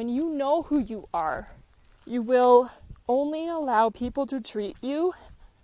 when 0.00 0.08
you 0.08 0.30
know 0.30 0.62
who 0.62 0.78
you 0.78 1.06
are, 1.12 1.50
you 2.06 2.22
will 2.22 2.70
only 3.06 3.46
allow 3.46 3.90
people 3.90 4.24
to 4.24 4.40
treat 4.40 4.74
you 4.80 5.12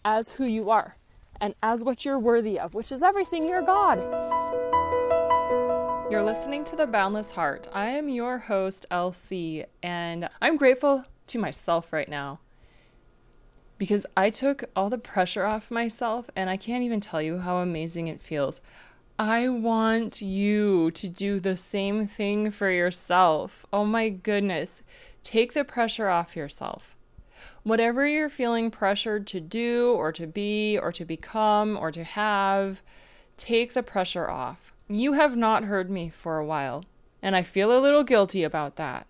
as 0.05 0.29
who 0.33 0.45
you 0.45 0.69
are 0.69 0.95
and 1.41 1.55
as 1.63 1.83
what 1.83 2.05
you're 2.05 2.19
worthy 2.19 2.61
of, 2.61 2.75
which 2.75 2.93
is 2.93 3.01
everything 3.01 3.49
you're 3.49 3.63
God. 3.63 3.97
You're 6.11 6.23
listening 6.23 6.65
to 6.65 6.77
The 6.77 6.87
Boundless 6.87 7.31
Heart. 7.31 7.71
I 7.73 7.87
am 7.87 8.11
your 8.11 8.37
host, 8.37 8.85
LC, 8.91 9.65
and 9.83 10.29
I'm 10.43 10.59
grateful 10.59 11.07
to 11.29 11.39
myself 11.39 11.91
right 11.91 12.07
now 12.07 12.41
because 13.79 14.05
I 14.19 14.29
took 14.29 14.65
all 14.77 14.91
the 14.91 14.99
pressure 14.99 15.47
off 15.47 15.71
myself, 15.71 16.29
and 16.37 16.51
I 16.51 16.59
can't 16.59 16.85
even 16.85 17.01
tell 17.01 17.23
you 17.23 17.39
how 17.39 17.57
amazing 17.59 18.09
it 18.09 18.23
feels. 18.23 18.61
I 19.19 19.49
want 19.49 20.21
you 20.21 20.91
to 20.91 21.09
do 21.09 21.41
the 21.41 21.57
same 21.57 22.07
thing 22.07 22.51
for 22.51 22.71
yourself. 22.71 23.65
Oh 23.73 23.87
my 23.87 24.11
goodness. 24.11 24.83
Take 25.23 25.55
the 25.55 25.65
pressure 25.65 26.09
off 26.09 26.37
yourself. 26.37 26.97
Whatever 27.63 28.07
you're 28.07 28.29
feeling 28.29 28.71
pressured 28.71 29.27
to 29.29 29.41
do, 29.41 29.95
or 29.97 30.13
to 30.13 30.27
be, 30.27 30.79
or 30.79 30.93
to 30.93 31.05
become, 31.07 31.79
or 31.79 31.91
to 31.91 32.05
have, 32.05 32.83
take 33.39 33.73
the 33.73 33.83
pressure 33.83 34.29
off. 34.29 34.75
You 34.87 35.15
have 35.15 35.35
not 35.35 35.65
heard 35.65 35.91
me 35.91 36.11
for 36.11 36.37
a 36.37 36.45
while, 36.45 36.85
and 37.23 37.35
I 37.35 37.43
feel 37.43 37.77
a 37.77 37.81
little 37.81 38.05
guilty 38.05 38.45
about 38.45 38.77
that. 38.77 39.07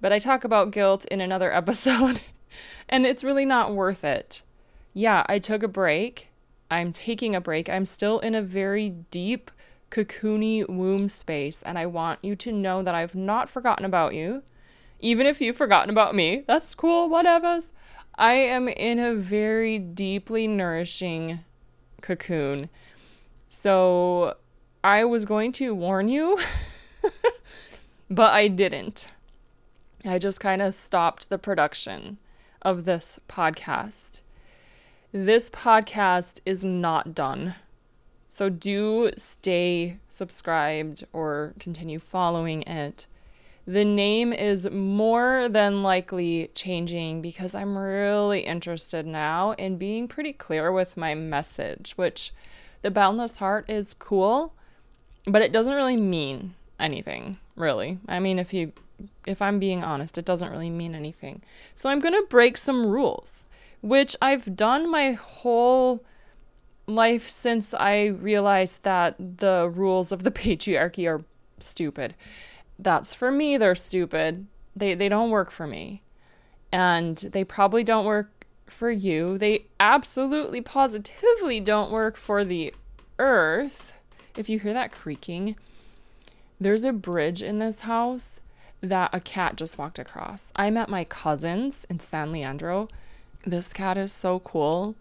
But 0.00 0.12
I 0.12 0.18
talk 0.18 0.42
about 0.42 0.72
guilt 0.72 1.04
in 1.06 1.20
another 1.20 1.52
episode, 1.54 2.22
and 2.88 3.06
it's 3.06 3.24
really 3.24 3.46
not 3.46 3.72
worth 3.72 4.02
it. 4.02 4.42
Yeah, 4.92 5.24
I 5.28 5.38
took 5.38 5.62
a 5.62 5.68
break. 5.68 6.27
I'm 6.70 6.92
taking 6.92 7.34
a 7.34 7.40
break. 7.40 7.68
I'm 7.68 7.84
still 7.84 8.18
in 8.20 8.34
a 8.34 8.42
very 8.42 8.90
deep, 9.10 9.50
cocoony 9.90 10.68
womb 10.68 11.08
space, 11.08 11.62
and 11.62 11.78
I 11.78 11.86
want 11.86 12.18
you 12.22 12.36
to 12.36 12.52
know 12.52 12.82
that 12.82 12.94
I've 12.94 13.14
not 13.14 13.48
forgotten 13.48 13.84
about 13.84 14.14
you. 14.14 14.42
Even 15.00 15.26
if 15.26 15.40
you've 15.40 15.56
forgotten 15.56 15.90
about 15.90 16.14
me, 16.14 16.44
that's 16.46 16.74
cool, 16.74 17.08
whatever. 17.08 17.60
I 18.16 18.32
am 18.32 18.68
in 18.68 18.98
a 18.98 19.14
very 19.14 19.78
deeply 19.78 20.46
nourishing 20.46 21.40
cocoon. 22.02 22.68
So 23.48 24.36
I 24.82 25.04
was 25.04 25.24
going 25.24 25.52
to 25.52 25.74
warn 25.74 26.08
you, 26.08 26.38
but 28.10 28.32
I 28.32 28.48
didn't. 28.48 29.08
I 30.04 30.18
just 30.18 30.40
kind 30.40 30.62
of 30.62 30.74
stopped 30.74 31.28
the 31.28 31.38
production 31.38 32.18
of 32.62 32.84
this 32.84 33.18
podcast. 33.28 34.20
This 35.12 35.48
podcast 35.48 36.40
is 36.44 36.66
not 36.66 37.14
done. 37.14 37.54
So 38.26 38.50
do 38.50 39.10
stay 39.16 39.96
subscribed 40.06 41.06
or 41.14 41.54
continue 41.58 41.98
following 41.98 42.60
it. 42.64 43.06
The 43.66 43.86
name 43.86 44.34
is 44.34 44.70
more 44.70 45.48
than 45.48 45.82
likely 45.82 46.50
changing 46.54 47.22
because 47.22 47.54
I'm 47.54 47.78
really 47.78 48.40
interested 48.40 49.06
now 49.06 49.52
in 49.52 49.78
being 49.78 50.08
pretty 50.08 50.34
clear 50.34 50.70
with 50.70 50.98
my 50.98 51.14
message, 51.14 51.92
which 51.96 52.34
the 52.82 52.90
boundless 52.90 53.38
heart 53.38 53.70
is 53.70 53.94
cool, 53.94 54.52
but 55.26 55.40
it 55.40 55.52
doesn't 55.52 55.74
really 55.74 55.96
mean 55.96 56.54
anything, 56.78 57.38
really. 57.56 57.98
I 58.06 58.20
mean, 58.20 58.38
if 58.38 58.52
you 58.52 58.72
if 59.26 59.40
I'm 59.40 59.58
being 59.58 59.82
honest, 59.82 60.18
it 60.18 60.26
doesn't 60.26 60.50
really 60.50 60.70
mean 60.70 60.94
anything. 60.94 61.40
So 61.74 61.88
I'm 61.88 62.00
going 62.00 62.14
to 62.14 62.26
break 62.28 62.56
some 62.58 62.86
rules, 62.86 63.46
which 63.80 64.16
I've 64.20 64.56
done 64.56 64.90
my 64.90 65.12
whole 65.12 66.04
life 66.86 67.28
since 67.28 67.74
I 67.74 68.06
realized 68.06 68.82
that 68.84 69.38
the 69.38 69.70
rules 69.72 70.10
of 70.12 70.22
the 70.22 70.30
patriarchy 70.30 71.08
are 71.08 71.24
stupid. 71.60 72.14
That's 72.78 73.14
for 73.14 73.30
me, 73.30 73.56
they're 73.56 73.74
stupid. 73.74 74.46
They 74.74 74.94
they 74.94 75.08
don't 75.08 75.30
work 75.30 75.50
for 75.50 75.66
me. 75.66 76.02
And 76.70 77.16
they 77.16 77.44
probably 77.44 77.82
don't 77.82 78.04
work 78.04 78.46
for 78.66 78.90
you. 78.90 79.38
They 79.38 79.66
absolutely 79.80 80.60
positively 80.60 81.60
don't 81.60 81.90
work 81.90 82.16
for 82.16 82.44
the 82.44 82.74
earth. 83.18 83.94
If 84.36 84.48
you 84.48 84.58
hear 84.58 84.72
that 84.72 84.92
creaking, 84.92 85.56
there's 86.60 86.84
a 86.84 86.92
bridge 86.92 87.42
in 87.42 87.58
this 87.58 87.80
house 87.80 88.40
that 88.80 89.10
a 89.12 89.20
cat 89.20 89.56
just 89.56 89.78
walked 89.78 89.98
across. 89.98 90.52
I'm 90.54 90.76
at 90.76 90.88
my 90.88 91.04
cousin's 91.04 91.84
in 91.84 91.98
San 91.98 92.30
Leandro. 92.30 92.88
This 93.44 93.72
cat 93.72 93.96
is 93.96 94.12
so 94.12 94.40
cool. 94.40 94.96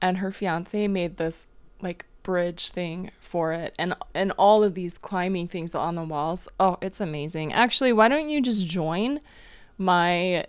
And 0.00 0.18
her 0.18 0.30
fiance 0.30 0.86
made 0.86 1.16
this 1.16 1.46
like 1.80 2.04
bridge 2.22 2.68
thing 2.68 3.10
for 3.20 3.52
it 3.52 3.74
and 3.78 3.94
and 4.12 4.32
all 4.32 4.62
of 4.62 4.74
these 4.74 4.98
climbing 4.98 5.48
things 5.48 5.74
on 5.74 5.94
the 5.94 6.02
walls. 6.02 6.46
Oh, 6.60 6.76
it's 6.82 7.00
amazing. 7.00 7.52
Actually, 7.52 7.92
why 7.92 8.08
don't 8.08 8.28
you 8.28 8.40
just 8.40 8.66
join 8.66 9.20
my 9.78 10.44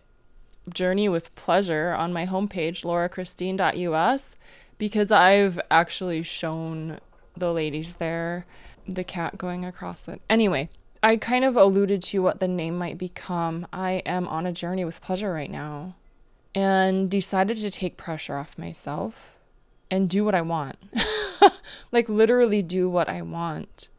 journey 0.73 1.07
with 1.07 1.33
pleasure 1.35 1.95
on 1.97 2.13
my 2.13 2.25
homepage 2.25 2.83
laurachristine.us 2.83 4.35
because 4.77 5.09
I've 5.09 5.59
actually 5.71 6.21
shown 6.21 6.99
the 7.35 7.53
ladies 7.53 7.95
there 7.95 8.45
the 8.87 9.03
cat 9.03 9.37
going 9.37 9.63
across 9.63 10.07
it. 10.07 10.21
Anyway, 10.29 10.69
I 11.01 11.15
kind 11.15 11.45
of 11.45 11.55
alluded 11.55 12.01
to 12.03 12.19
what 12.19 12.39
the 12.39 12.47
name 12.47 12.77
might 12.77 12.97
become. 12.97 13.67
I 13.71 14.03
am 14.05 14.27
on 14.27 14.45
a 14.45 14.51
journey 14.51 14.83
with 14.83 15.01
pleasure 15.01 15.31
right 15.31 15.49
now 15.49 15.95
and 16.55 17.09
decided 17.09 17.57
to 17.57 17.71
take 17.71 17.97
pressure 17.97 18.35
off 18.35 18.57
myself 18.57 19.37
and 19.91 20.09
do 20.09 20.23
what 20.23 20.35
I 20.35 20.41
want. 20.41 20.77
like, 21.91 22.09
literally, 22.09 22.61
do 22.61 22.89
what 22.89 23.09
I 23.09 23.21
want. 23.21 23.89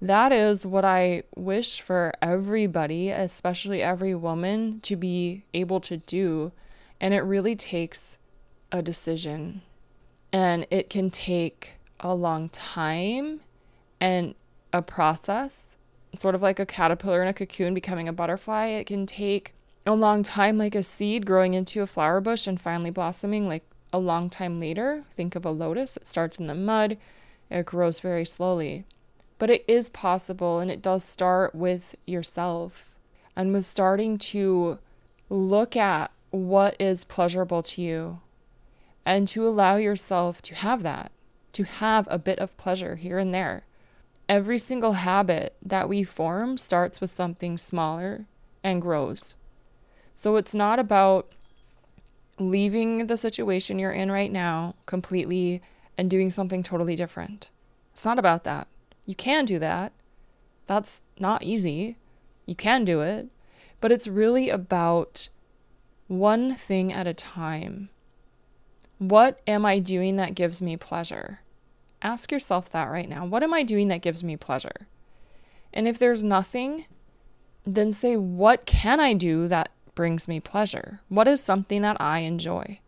That 0.00 0.32
is 0.32 0.66
what 0.66 0.84
I 0.84 1.22
wish 1.34 1.80
for 1.80 2.12
everybody, 2.20 3.10
especially 3.10 3.82
every 3.82 4.14
woman, 4.14 4.80
to 4.82 4.96
be 4.96 5.44
able 5.54 5.80
to 5.80 5.98
do. 5.98 6.52
And 7.00 7.14
it 7.14 7.20
really 7.20 7.56
takes 7.56 8.18
a 8.70 8.82
decision. 8.82 9.62
And 10.32 10.66
it 10.70 10.90
can 10.90 11.10
take 11.10 11.74
a 12.00 12.14
long 12.14 12.50
time 12.50 13.40
and 14.00 14.34
a 14.72 14.82
process 14.82 15.76
sort 16.14 16.34
of 16.34 16.42
like 16.42 16.58
a 16.58 16.66
caterpillar 16.66 17.22
in 17.22 17.28
a 17.28 17.34
cocoon 17.34 17.74
becoming 17.74 18.08
a 18.08 18.12
butterfly. 18.12 18.66
It 18.66 18.86
can 18.86 19.06
take 19.06 19.54
a 19.86 19.94
long 19.94 20.22
time, 20.22 20.58
like 20.58 20.74
a 20.74 20.82
seed 20.82 21.26
growing 21.26 21.54
into 21.54 21.82
a 21.82 21.86
flower 21.86 22.20
bush 22.20 22.46
and 22.46 22.60
finally 22.60 22.90
blossoming, 22.90 23.48
like 23.48 23.64
a 23.92 23.98
long 23.98 24.28
time 24.28 24.58
later. 24.58 25.04
Think 25.12 25.34
of 25.34 25.44
a 25.44 25.50
lotus. 25.50 25.96
It 25.96 26.06
starts 26.06 26.38
in 26.38 26.46
the 26.46 26.54
mud, 26.54 26.98
it 27.50 27.66
grows 27.66 28.00
very 28.00 28.24
slowly. 28.24 28.84
But 29.38 29.50
it 29.50 29.64
is 29.68 29.88
possible, 29.88 30.58
and 30.58 30.70
it 30.70 30.82
does 30.82 31.04
start 31.04 31.54
with 31.54 31.94
yourself 32.06 32.94
and 33.36 33.52
with 33.52 33.64
starting 33.64 34.18
to 34.18 34.78
look 35.28 35.76
at 35.76 36.10
what 36.30 36.74
is 36.80 37.04
pleasurable 37.04 37.62
to 37.62 37.82
you 37.82 38.20
and 39.04 39.28
to 39.28 39.46
allow 39.46 39.76
yourself 39.76 40.42
to 40.42 40.54
have 40.54 40.82
that, 40.82 41.12
to 41.52 41.64
have 41.64 42.08
a 42.10 42.18
bit 42.18 42.38
of 42.38 42.56
pleasure 42.56 42.96
here 42.96 43.18
and 43.18 43.32
there 43.32 43.64
every 44.28 44.58
single 44.58 44.94
habit 44.94 45.54
that 45.62 45.88
we 45.88 46.02
form 46.02 46.58
starts 46.58 47.00
with 47.00 47.10
something 47.10 47.56
smaller 47.56 48.26
and 48.62 48.82
grows. 48.82 49.36
So 50.18 50.36
it's 50.36 50.54
not 50.54 50.78
about 50.78 51.30
leaving 52.38 53.06
the 53.06 53.18
situation 53.18 53.78
you're 53.78 53.92
in 53.92 54.10
right 54.10 54.32
now 54.32 54.74
completely 54.86 55.60
and 55.98 56.08
doing 56.08 56.30
something 56.30 56.62
totally 56.62 56.96
different. 56.96 57.50
It's 57.92 58.06
not 58.06 58.18
about 58.18 58.42
that. 58.44 58.66
You 59.04 59.14
can 59.14 59.44
do 59.44 59.58
that. 59.58 59.92
That's 60.66 61.02
not 61.18 61.42
easy. 61.42 61.98
You 62.46 62.54
can 62.54 62.82
do 62.86 63.02
it. 63.02 63.28
But 63.82 63.92
it's 63.92 64.08
really 64.08 64.48
about 64.48 65.28
one 66.08 66.54
thing 66.54 66.94
at 66.94 67.06
a 67.06 67.12
time. 67.12 67.90
What 68.96 69.42
am 69.46 69.66
I 69.66 69.80
doing 69.80 70.16
that 70.16 70.34
gives 70.34 70.62
me 70.62 70.78
pleasure? 70.78 71.40
Ask 72.00 72.32
yourself 72.32 72.70
that 72.70 72.90
right 72.90 73.08
now. 73.08 73.26
What 73.26 73.42
am 73.42 73.52
I 73.52 73.62
doing 73.62 73.88
that 73.88 74.00
gives 74.00 74.24
me 74.24 74.38
pleasure? 74.38 74.88
And 75.74 75.86
if 75.86 75.98
there's 75.98 76.24
nothing, 76.24 76.86
then 77.66 77.92
say, 77.92 78.16
what 78.16 78.64
can 78.64 78.98
I 78.98 79.12
do 79.12 79.46
that 79.48 79.72
brings 79.96 80.28
me 80.28 80.38
pleasure? 80.38 81.00
What 81.08 81.26
is 81.26 81.40
something 81.40 81.82
that 81.82 81.96
I 82.00 82.20
enjoy? 82.20 82.78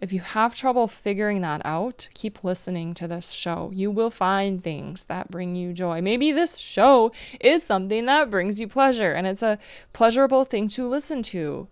If 0.00 0.12
you 0.12 0.20
have 0.20 0.54
trouble 0.54 0.88
figuring 0.88 1.40
that 1.42 1.62
out, 1.64 2.08
keep 2.14 2.44
listening 2.44 2.94
to 2.94 3.08
this 3.08 3.32
show. 3.32 3.70
You 3.74 3.90
will 3.90 4.10
find 4.10 4.62
things 4.62 5.06
that 5.06 5.30
bring 5.30 5.56
you 5.56 5.72
joy. 5.72 6.00
Maybe 6.00 6.32
this 6.32 6.58
show 6.58 7.12
is 7.40 7.62
something 7.62 8.06
that 8.06 8.30
brings 8.30 8.60
you 8.60 8.68
pleasure 8.68 9.12
and 9.12 9.26
it's 9.26 9.42
a 9.42 9.58
pleasurable 9.92 10.44
thing 10.44 10.68
to 10.68 10.88
listen 10.88 11.22
to. 11.24 11.68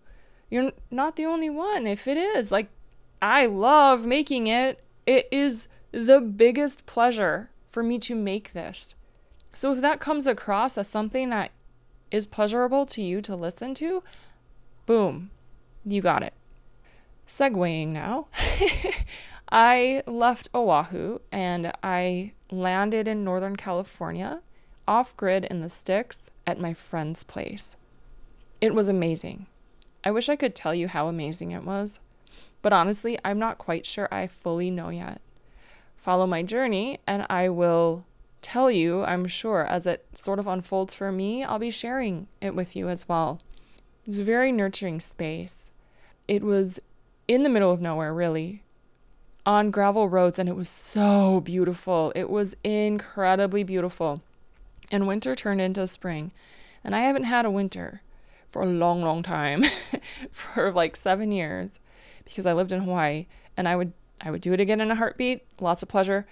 You're 0.50 0.72
not 0.90 1.16
the 1.16 1.26
only 1.26 1.50
one. 1.50 1.86
If 1.86 2.06
it 2.06 2.16
is, 2.16 2.50
like, 2.50 2.68
I 3.20 3.46
love 3.46 4.06
making 4.06 4.46
it, 4.46 4.82
it 5.06 5.28
is 5.30 5.68
the 5.92 6.20
biggest 6.20 6.86
pleasure 6.86 7.50
for 7.70 7.82
me 7.82 7.98
to 8.00 8.14
make 8.14 8.52
this. 8.52 8.94
So 9.52 9.72
if 9.72 9.80
that 9.82 10.00
comes 10.00 10.26
across 10.26 10.78
as 10.78 10.88
something 10.88 11.30
that 11.30 11.50
is 12.10 12.26
pleasurable 12.26 12.86
to 12.86 13.02
you 13.02 13.20
to 13.22 13.36
listen 13.36 13.74
to, 13.74 14.02
boom, 14.86 15.30
you 15.84 16.00
got 16.00 16.22
it. 16.22 16.34
Segueing 17.26 17.88
now, 17.88 18.28
I 19.50 20.02
left 20.06 20.48
Oahu 20.54 21.20
and 21.32 21.72
I 21.82 22.32
landed 22.50 23.08
in 23.08 23.24
Northern 23.24 23.56
California, 23.56 24.40
off 24.86 25.16
grid 25.16 25.44
in 25.44 25.60
the 25.60 25.70
sticks 25.70 26.30
at 26.46 26.60
my 26.60 26.74
friend's 26.74 27.24
place. 27.24 27.76
It 28.60 28.74
was 28.74 28.88
amazing. 28.88 29.46
I 30.02 30.10
wish 30.10 30.28
I 30.28 30.36
could 30.36 30.54
tell 30.54 30.74
you 30.74 30.88
how 30.88 31.08
amazing 31.08 31.52
it 31.52 31.64
was, 31.64 32.00
but 32.62 32.72
honestly, 32.72 33.18
I'm 33.24 33.38
not 33.38 33.58
quite 33.58 33.86
sure 33.86 34.08
I 34.10 34.26
fully 34.26 34.70
know 34.70 34.90
yet. 34.90 35.20
Follow 35.96 36.26
my 36.26 36.42
journey, 36.42 36.98
and 37.06 37.26
I 37.30 37.48
will 37.48 38.04
tell 38.42 38.70
you, 38.70 39.02
I'm 39.04 39.26
sure, 39.26 39.64
as 39.64 39.86
it 39.86 40.06
sort 40.12 40.38
of 40.38 40.46
unfolds 40.46 40.92
for 40.92 41.10
me, 41.10 41.42
I'll 41.42 41.58
be 41.58 41.70
sharing 41.70 42.26
it 42.42 42.54
with 42.54 42.76
you 42.76 42.90
as 42.90 43.08
well. 43.08 43.40
It 44.04 44.08
was 44.08 44.18
a 44.18 44.24
very 44.24 44.52
nurturing 44.52 45.00
space. 45.00 45.70
It 46.28 46.42
was 46.42 46.78
in 47.26 47.42
the 47.42 47.48
middle 47.48 47.72
of 47.72 47.80
nowhere, 47.80 48.12
really, 48.12 48.62
on 49.46 49.70
gravel 49.70 50.10
roads, 50.10 50.38
and 50.38 50.46
it 50.46 50.56
was 50.56 50.68
so 50.68 51.40
beautiful. 51.40 52.12
It 52.14 52.28
was 52.28 52.54
incredibly 52.62 53.64
beautiful. 53.64 54.20
And 54.92 55.06
winter 55.06 55.34
turned 55.34 55.62
into 55.62 55.86
spring. 55.86 56.32
And 56.84 56.94
I 56.94 57.00
haven't 57.00 57.24
had 57.24 57.46
a 57.46 57.50
winter 57.50 58.02
for 58.50 58.60
a 58.60 58.66
long, 58.66 59.00
long 59.00 59.22
time 59.22 59.64
for 60.30 60.70
like 60.70 60.96
seven 60.96 61.32
years 61.32 61.80
because 62.26 62.44
I 62.44 62.52
lived 62.52 62.72
in 62.72 62.82
Hawaii 62.82 63.24
and 63.56 63.66
I 63.66 63.74
would 63.74 63.94
I 64.20 64.30
would 64.30 64.42
do 64.42 64.52
it 64.52 64.60
again 64.60 64.82
in 64.82 64.90
a 64.90 64.96
heartbeat. 64.96 65.44
Lots 65.60 65.82
of 65.82 65.88
pleasure. 65.88 66.26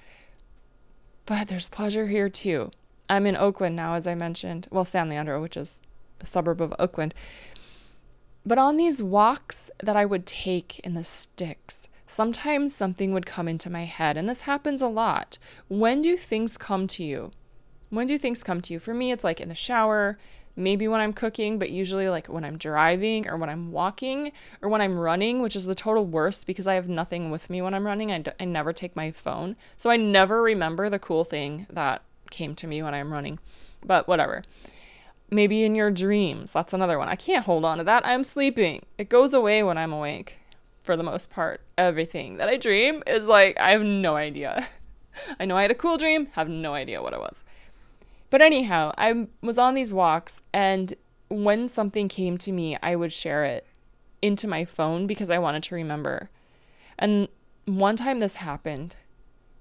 But 1.25 1.49
there's 1.49 1.69
pleasure 1.69 2.07
here 2.09 2.29
too. 2.29 2.71
I'm 3.09 3.27
in 3.27 3.37
Oakland 3.37 3.77
now, 3.77 3.95
as 3.95 4.07
I 4.07 4.15
mentioned. 4.15 4.69
Well, 4.71 4.85
San 4.85 5.09
Leandro, 5.09 5.41
which 5.41 5.57
is 5.57 5.81
a 6.21 6.27
suburb 6.27 6.61
of 6.61 6.75
Oakland. 6.79 7.15
But 8.45 8.59
on 8.59 8.77
these 8.77 9.03
walks 9.03 9.71
that 9.83 9.97
I 9.97 10.05
would 10.05 10.27
take 10.27 10.81
in 10.81 10.95
the 10.95 11.05
sticks, 11.05 11.89
sometimes 12.07 12.75
something 12.75 13.13
would 13.13 13.27
come 13.27 13.49
into 13.49 13.71
my 13.71 13.85
head. 13.85 14.17
And 14.17 14.29
this 14.29 14.43
happens 14.43 14.83
a 14.83 14.89
lot. 14.89 15.39
When 15.69 16.01
do 16.01 16.17
things 16.17 16.57
come 16.57 16.87
to 16.89 17.05
you? 17.05 17.31
When 17.91 18.07
do 18.07 18.19
things 18.19 18.43
come 18.43 18.61
to 18.63 18.73
you? 18.73 18.81
For 18.81 18.95
me, 18.95 19.13
it's 19.13 19.25
like 19.25 19.41
in 19.41 19.49
the 19.49 19.55
shower, 19.55 20.19
maybe 20.57 20.89
when 20.89 21.01
I'm 21.01 21.13
cooking, 21.13 21.59
but 21.59 21.71
usually 21.71 22.09
like 22.09 22.27
when 22.27 22.45
I'm 22.45 22.59
driving 22.59 23.29
or 23.29 23.37
when 23.37 23.49
I'm 23.49 23.71
walking 23.71 24.33
or 24.61 24.69
when 24.69 24.81
I'm 24.81 24.97
running, 24.99 25.41
which 25.41 25.57
is 25.57 25.67
the 25.67 25.75
total 25.75 26.05
worst 26.05 26.47
because 26.47 26.67
I 26.67 26.75
have 26.75 26.89
nothing 26.89 27.31
with 27.31 27.49
me 27.49 27.63
when 27.63 27.75
I'm 27.75 27.87
running. 27.87 28.11
I, 28.11 28.19
d- 28.19 28.33
I 28.41 28.45
never 28.45 28.73
take 28.73 28.97
my 28.97 29.11
phone. 29.11 29.57
So 29.77 29.91
I 29.91 29.97
never 29.97 30.43
remember 30.43 30.91
the 30.91 30.99
cool 30.99 31.25
thing 31.25 31.67
that 31.71 32.03
came 32.31 32.55
to 32.57 32.67
me 32.67 32.83
when 32.83 32.95
I'm 32.95 33.13
running. 33.13 33.39
But 33.85 34.09
whatever. 34.09 34.43
Maybe 35.33 35.65
in 35.65 35.75
your 35.75 35.91
dreams. 35.91 36.53
That's 36.53 36.75
another 36.75 36.99
one. 36.99 37.09
I 37.09 37.17
can't 37.17 37.47
hold 37.47 37.65
on 37.65 37.79
to 37.79 37.85
that. 37.85 38.07
I'm 38.07 38.23
sleeping. 38.23 38.83
It 38.99 39.09
goes 39.09 39.33
away 39.33 39.63
when 39.63 39.79
I'm 39.79 39.93
awake 39.93 40.39
for 40.83 40.95
the 40.95 41.03
most 41.03 41.31
part. 41.31 41.63
Everything 41.79 42.37
that 42.37 42.51
I 42.51 42.59
dream 42.59 43.03
is 43.07 43.25
like, 43.25 43.59
I 43.59 43.71
have 43.71 43.83
no 43.83 44.15
idea. 44.17 44.69
I 45.41 45.47
know 45.47 45.57
I 45.57 45.63
had 45.63 45.71
a 45.71 45.75
cool 45.75 45.97
dream, 45.97 46.27
have 46.33 46.51
no 46.51 46.75
idea 46.75 47.03
what 47.03 47.15
it 47.15 47.19
was. 47.19 47.45
But 48.29 48.43
anyhow, 48.43 48.93
I 48.99 49.29
was 49.41 49.59
on 49.59 49.75
these 49.75 49.93
walks, 49.93 50.41
and 50.53 50.95
when 51.29 51.67
something 51.67 52.09
came 52.09 52.37
to 52.39 52.53
me, 52.53 52.77
I 52.83 52.95
would 52.95 53.13
share 53.13 53.45
it 53.45 53.67
into 54.21 54.47
my 54.47 54.65
phone 54.65 55.07
because 55.07 55.31
I 55.31 55.39
wanted 55.39 55.63
to 55.65 55.75
remember. 55.75 56.31
And 56.99 57.29
one 57.65 57.97
time 57.97 58.21
this 58.21 58.35
happened, 58.35 58.97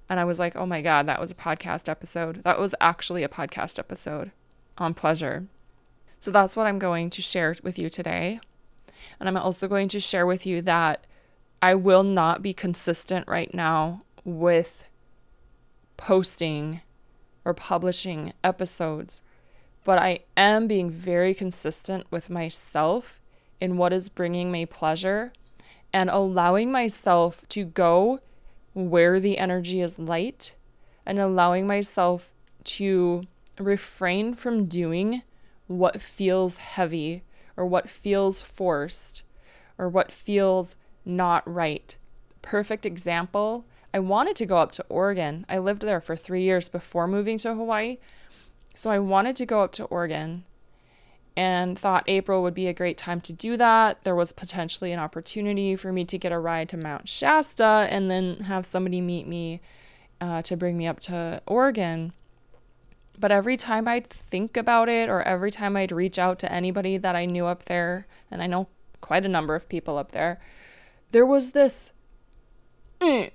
and 0.10 0.20
I 0.20 0.26
was 0.26 0.40
like, 0.40 0.56
oh 0.56 0.66
my 0.66 0.82
God, 0.82 1.06
that 1.08 1.22
was 1.22 1.32
a 1.32 1.36
podcast 1.36 1.88
episode. 1.88 2.44
That 2.44 2.60
was 2.60 2.76
actually 2.82 3.24
a 3.24 3.30
podcast 3.30 3.80
episode 3.80 4.32
on 4.78 4.94
pleasure. 4.94 5.48
So 6.22 6.30
that's 6.30 6.56
what 6.56 6.68
I'm 6.68 6.78
going 6.78 7.10
to 7.10 7.22
share 7.22 7.56
with 7.64 7.80
you 7.80 7.90
today. 7.90 8.40
And 9.20 9.28
I'm 9.28 9.36
also 9.36 9.68
going 9.68 9.88
to 9.90 10.00
share 10.00 10.28
with 10.28 10.46
you 10.46 10.62
that 10.62 11.08
I 11.64 11.74
will 11.74 12.04
not 12.04 12.44
be 12.44 12.54
consistent 12.54 13.28
right 13.28 13.52
now 13.52 14.04
with 14.24 14.88
posting 15.98 16.82
or 17.44 17.56
publishing 17.56 18.34
episodes, 18.44 19.24
but 19.84 19.98
I 19.98 20.20
am 20.38 20.68
being 20.68 20.92
very 20.92 21.34
consistent 21.34 22.06
with 22.12 22.30
myself 22.30 23.20
in 23.60 23.78
what 23.78 23.92
is 23.92 24.08
bringing 24.08 24.52
me 24.52 24.68
pleasure 24.68 25.34
and 25.92 26.08
allowing 26.08 26.72
myself 26.72 27.50
to 27.50 27.64
go 27.66 28.20
where 28.74 29.20
the 29.20 29.40
energy 29.40 29.82
is 29.82 29.98
light 29.98 30.54
and 31.04 31.18
allowing 31.18 31.66
myself 31.66 32.36
to 32.64 33.24
refrain 33.58 34.36
from 34.36 34.66
doing 34.66 35.24
what 35.72 36.02
feels 36.02 36.56
heavy 36.56 37.24
or 37.58 37.66
what 37.66 37.90
feels 37.90 38.42
forced 38.42 39.24
or 39.78 39.90
what 39.90 40.12
feels 40.12 40.76
not 41.06 41.44
right. 41.52 41.98
Perfect 42.42 42.86
example 42.86 43.66
I 43.94 44.00
wanted 44.00 44.36
to 44.38 44.46
go 44.46 44.58
up 44.58 44.72
to 44.74 44.86
Oregon. 44.88 45.46
I 45.50 45.58
lived 45.58 45.82
there 45.82 46.00
for 46.00 46.16
three 46.16 46.44
years 46.44 46.70
before 46.70 47.08
moving 47.08 47.38
to 47.40 47.54
Hawaii. 47.54 47.98
So 48.74 48.90
I 48.90 49.00
wanted 49.00 49.36
to 49.38 49.46
go 49.46 49.64
up 49.64 49.74
to 49.74 49.84
Oregon 49.86 50.46
and 51.36 51.78
thought 51.78 52.04
April 52.08 52.42
would 52.44 52.54
be 52.54 52.68
a 52.68 52.74
great 52.74 52.98
time 52.98 53.20
to 53.22 53.34
do 53.34 53.58
that. 53.58 54.04
There 54.04 54.16
was 54.16 54.32
potentially 54.32 54.92
an 54.92 55.00
opportunity 55.00 55.76
for 55.76 55.92
me 55.92 56.06
to 56.06 56.18
get 56.18 56.32
a 56.32 56.40
ride 56.40 56.70
to 56.70 56.78
Mount 56.78 57.10
Shasta 57.10 57.88
and 57.90 58.10
then 58.10 58.38
have 58.42 58.66
somebody 58.66 59.02
meet 59.02 59.28
me 59.28 59.62
uh, 60.22 60.42
to 60.44 60.56
bring 60.56 60.78
me 60.78 60.88
up 60.88 61.00
to 61.02 61.42
Oregon. 61.46 62.14
But 63.22 63.32
every 63.32 63.56
time 63.56 63.88
I'd 63.88 64.10
think 64.10 64.58
about 64.58 64.90
it, 64.90 65.08
or 65.08 65.22
every 65.22 65.52
time 65.52 65.78
I'd 65.78 65.92
reach 65.92 66.18
out 66.18 66.40
to 66.40 66.52
anybody 66.52 66.98
that 66.98 67.16
I 67.16 67.26
knew 67.26 67.46
up 67.46 67.66
there, 67.66 68.08
and 68.32 68.42
I 68.42 68.48
know 68.48 68.68
quite 69.00 69.24
a 69.24 69.30
number 69.30 69.54
of 69.54 69.70
people 69.70 70.00
up 70.00 70.12
there, 70.12 70.42
there 71.12 71.26
was 71.26 71.52
this. 71.52 71.94
Mm. 73.00 73.30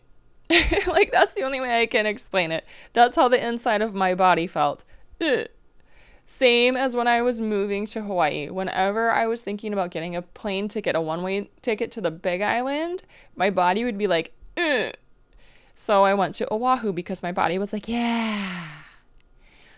like, 0.89 1.13
that's 1.13 1.35
the 1.35 1.43
only 1.43 1.61
way 1.61 1.81
I 1.81 1.87
can 1.87 2.05
explain 2.05 2.51
it. 2.51 2.65
That's 2.95 3.15
how 3.15 3.29
the 3.29 3.47
inside 3.47 3.81
of 3.81 3.95
my 3.95 4.13
body 4.17 4.49
felt. 4.49 4.85
Ugh. 5.21 5.47
Same 6.29 6.77
as 6.77 6.97
when 6.97 7.07
I 7.07 7.23
was 7.23 7.41
moving 7.41 7.87
to 7.87 8.03
Hawaii. 8.03 8.51
Whenever 8.51 9.13
I 9.13 9.29
was 9.29 9.43
thinking 9.43 9.73
about 9.73 9.93
getting 9.93 10.17
a 10.17 10.23
plane 10.23 10.67
ticket, 10.67 10.97
a 10.97 11.01
one 11.01 11.23
way 11.23 11.49
ticket 11.63 11.93
to 11.93 12.01
the 12.01 12.11
big 12.11 12.43
island, 12.43 13.05
my 13.37 13.51
body 13.51 13.85
would 13.85 13.97
be 13.97 14.09
like, 14.09 14.33
Ugh. 14.57 14.95
So 15.77 16.03
I 16.03 16.15
went 16.15 16.35
to 16.37 16.53
Oahu 16.53 16.93
because 16.93 17.23
my 17.23 17.31
body 17.31 17.57
was 17.57 17.73
like, 17.73 17.87
yeah. 17.87 18.76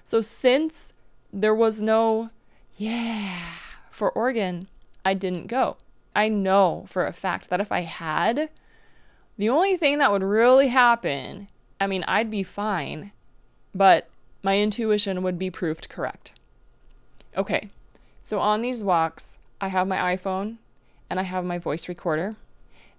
So 0.09 0.23
since 0.23 0.95
there 1.35 1.55
was 1.55 1.83
no, 1.83 2.31
yeah, 2.79 3.41
for 3.91 4.11
Oregon, 4.13 4.69
I 5.05 5.13
didn't 5.13 5.49
go. 5.49 5.77
I 6.17 6.31
know 6.31 6.87
for 6.89 7.05
a 7.05 7.13
fact 7.13 7.51
that 7.51 7.61
if 7.61 7.71
I 7.71 7.81
had, 7.81 8.49
the 9.37 9.51
only 9.51 9.77
thing 9.77 9.99
that 9.99 10.11
would 10.11 10.23
really 10.23 10.69
happen, 10.69 11.49
I 11.79 11.87
mean, 11.87 12.07
I'd 12.09 12.31
be 12.31 12.43
fine, 12.43 13.13
but 13.75 14.09
my 14.43 14.59
intuition 14.59 15.23
would 15.23 15.39
be 15.39 15.51
proved 15.51 15.91
correct. 15.91 16.33
Okay, 17.37 17.69
so 18.23 18.39
on 18.39 18.63
these 18.63 18.83
walks, 18.83 19.39
I 19.61 19.69
have 19.69 19.87
my 19.87 20.17
iPhone 20.17 20.57
and 21.11 21.21
I 21.21 21.25
have 21.25 21.45
my 21.45 21.59
voice 21.59 21.87
recorder, 21.87 22.35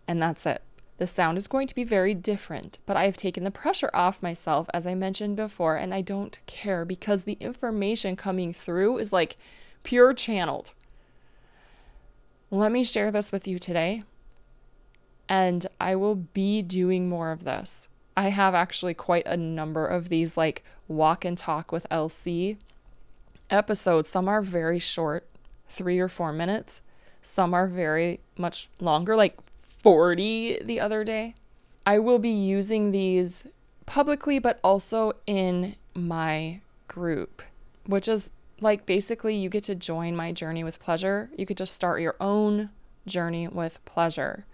and 0.07 0.21
that's 0.21 0.45
it. 0.45 0.61
The 0.99 1.07
sound 1.07 1.37
is 1.37 1.47
going 1.47 1.67
to 1.67 1.75
be 1.75 1.85
very 1.85 2.13
different, 2.13 2.79
but 2.85 2.97
I 2.97 3.05
have 3.05 3.15
taken 3.15 3.45
the 3.45 3.51
pressure 3.51 3.89
off 3.93 4.21
myself, 4.21 4.69
as 4.73 4.85
I 4.85 4.95
mentioned 4.95 5.37
before, 5.37 5.77
and 5.77 5.93
I 5.93 6.01
don't 6.01 6.37
care 6.45 6.83
because 6.83 7.23
the 7.23 7.37
information 7.39 8.17
coming 8.17 8.51
through 8.51 8.97
is 8.97 9.13
like 9.13 9.37
pure 9.83 10.13
channeled. 10.13 10.73
Let 12.51 12.73
me 12.73 12.83
share 12.83 13.11
this 13.11 13.31
with 13.31 13.47
you 13.47 13.59
today, 13.59 14.03
and 15.29 15.65
I 15.79 15.95
will 15.95 16.15
be 16.15 16.61
doing 16.61 17.07
more 17.07 17.31
of 17.31 17.45
this. 17.45 17.87
I 18.17 18.27
have 18.27 18.53
actually 18.53 18.93
quite 18.93 19.25
a 19.25 19.37
number 19.37 19.87
of 19.87 20.09
these, 20.09 20.35
like 20.35 20.65
walk 20.89 21.23
and 21.23 21.37
talk 21.37 21.71
with 21.71 21.87
LC 21.89 22.57
episodes. 23.49 24.09
Some 24.09 24.27
are 24.27 24.41
very 24.41 24.79
short, 24.79 25.25
three 25.69 25.97
or 25.97 26.09
four 26.09 26.33
minutes. 26.33 26.81
Some 27.21 27.53
are 27.53 27.67
very 27.67 28.19
much 28.37 28.67
longer, 28.81 29.15
like 29.15 29.37
40 29.83 30.59
the 30.63 30.79
other 30.79 31.03
day. 31.03 31.35
I 31.85 31.99
will 31.99 32.19
be 32.19 32.29
using 32.29 32.91
these 32.91 33.47
publicly, 33.85 34.39
but 34.39 34.59
also 34.63 35.13
in 35.25 35.75
my 35.95 36.61
group, 36.87 37.41
which 37.85 38.07
is 38.07 38.31
like 38.61 38.85
basically 38.85 39.35
you 39.35 39.49
get 39.49 39.63
to 39.63 39.75
join 39.75 40.15
my 40.15 40.31
journey 40.31 40.63
with 40.63 40.79
pleasure. 40.79 41.29
You 41.37 41.45
could 41.45 41.57
just 41.57 41.73
start 41.73 42.01
your 42.01 42.15
own 42.19 42.71
journey 43.05 43.47
with 43.47 43.83
pleasure. 43.85 44.45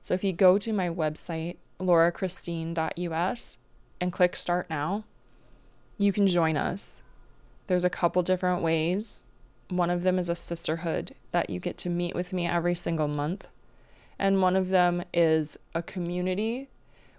So 0.00 0.14
if 0.14 0.24
you 0.24 0.32
go 0.32 0.58
to 0.58 0.72
my 0.72 0.88
website, 0.88 1.56
laurachristine.us, 1.78 3.58
and 4.00 4.12
click 4.12 4.36
start 4.36 4.70
now, 4.70 5.04
you 5.98 6.12
can 6.12 6.26
join 6.26 6.56
us. 6.56 7.02
There's 7.66 7.84
a 7.84 7.90
couple 7.90 8.22
different 8.22 8.62
ways. 8.62 9.22
One 9.68 9.90
of 9.90 10.02
them 10.02 10.18
is 10.18 10.28
a 10.28 10.34
sisterhood 10.34 11.14
that 11.30 11.50
you 11.50 11.60
get 11.60 11.78
to 11.78 11.90
meet 11.90 12.14
with 12.14 12.32
me 12.32 12.46
every 12.46 12.74
single 12.74 13.08
month. 13.08 13.48
And 14.18 14.40
one 14.40 14.56
of 14.56 14.68
them 14.68 15.02
is 15.12 15.56
a 15.74 15.82
community 15.82 16.68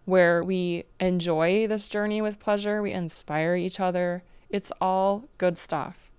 where 0.06 0.44
we 0.44 0.84
enjoy 1.00 1.68
this 1.68 1.88
journey 1.88 2.22
with 2.22 2.40
pleasure, 2.40 2.82
we 2.82 2.92
inspire 2.92 3.56
each 3.56 3.80
other. 3.80 4.24
It's 4.50 4.72
all 4.82 5.26
good 5.38 5.58
stuff. 5.58 6.12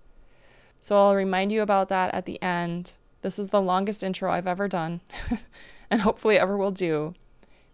So 0.81 0.97
I'll 0.97 1.15
remind 1.15 1.53
you 1.53 1.63
about 1.63 1.89
that 1.89 2.13
at 2.15 2.27
the 2.27 2.41
end. 2.43 2.95
This 3.23 3.39
is 3.39 3.49
the 3.49 3.61
longest 3.61 4.03
intro 4.03 4.31
I've 4.31 4.47
ever 4.47 4.69
done, 4.69 5.01
and 5.91 6.03
hopefully 6.03 6.39
ever 6.39 6.57
will 6.57 6.71
do. 6.71 7.15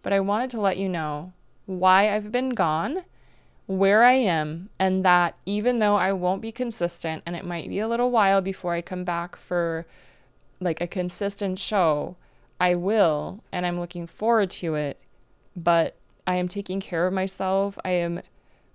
But 0.03 0.13
I 0.13 0.19
wanted 0.19 0.49
to 0.51 0.61
let 0.61 0.77
you 0.77 0.87
know 0.87 1.33
why 1.65 2.13
I've 2.13 2.31
been 2.31 2.49
gone, 2.49 3.03
where 3.67 4.03
I 4.03 4.13
am, 4.13 4.69
and 4.79 5.03
that 5.05 5.35
even 5.45 5.79
though 5.79 5.95
I 5.95 6.13
won't 6.13 6.41
be 6.41 6.51
consistent 6.51 7.23
and 7.25 7.35
it 7.35 7.45
might 7.45 7.69
be 7.69 7.79
a 7.79 7.87
little 7.87 8.11
while 8.11 8.41
before 8.41 8.73
I 8.73 8.81
come 8.81 9.03
back 9.03 9.35
for 9.35 9.85
like 10.59 10.81
a 10.81 10.87
consistent 10.87 11.59
show, 11.59 12.15
I 12.61 12.75
will, 12.75 13.43
and 13.51 13.65
I'm 13.65 13.77
looking 13.79 14.05
forward 14.05 14.51
to 14.51 14.75
it. 14.75 15.01
But 15.55 15.95
I 16.27 16.35
am 16.35 16.47
taking 16.47 16.79
care 16.79 17.07
of 17.07 17.13
myself. 17.13 17.79
I 17.83 17.89
am 17.89 18.21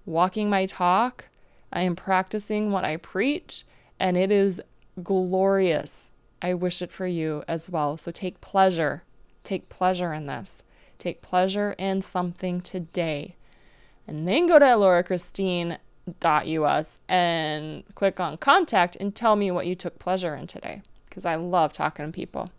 walking 0.04 0.50
my 0.50 0.66
talk. 0.66 1.28
I 1.72 1.82
am 1.82 1.94
practicing 1.94 2.72
what 2.72 2.84
I 2.84 2.96
preach, 2.96 3.62
and 4.00 4.16
it 4.16 4.32
is 4.32 4.60
glorious. 5.04 6.10
I 6.42 6.54
wish 6.54 6.82
it 6.82 6.90
for 6.90 7.06
you 7.06 7.44
as 7.46 7.70
well. 7.70 7.96
So 7.96 8.10
take 8.10 8.40
pleasure. 8.40 9.04
Take 9.44 9.68
pleasure 9.68 10.12
in 10.12 10.26
this. 10.26 10.64
Take 10.98 11.22
pleasure 11.22 11.76
in 11.78 12.02
something 12.02 12.60
today. 12.60 13.36
And 14.08 14.26
then 14.26 14.48
go 14.48 14.58
to 14.58 14.64
laurachristine.us 14.64 16.98
and 17.08 17.84
click 17.94 18.18
on 18.18 18.36
contact 18.38 18.96
and 18.96 19.14
tell 19.14 19.36
me 19.36 19.52
what 19.52 19.68
you 19.68 19.76
took 19.76 20.00
pleasure 20.00 20.34
in 20.34 20.48
today 20.48 20.82
because 21.08 21.24
I 21.24 21.36
love 21.36 21.72
talking 21.72 22.06
to 22.06 22.12
people. 22.12 22.50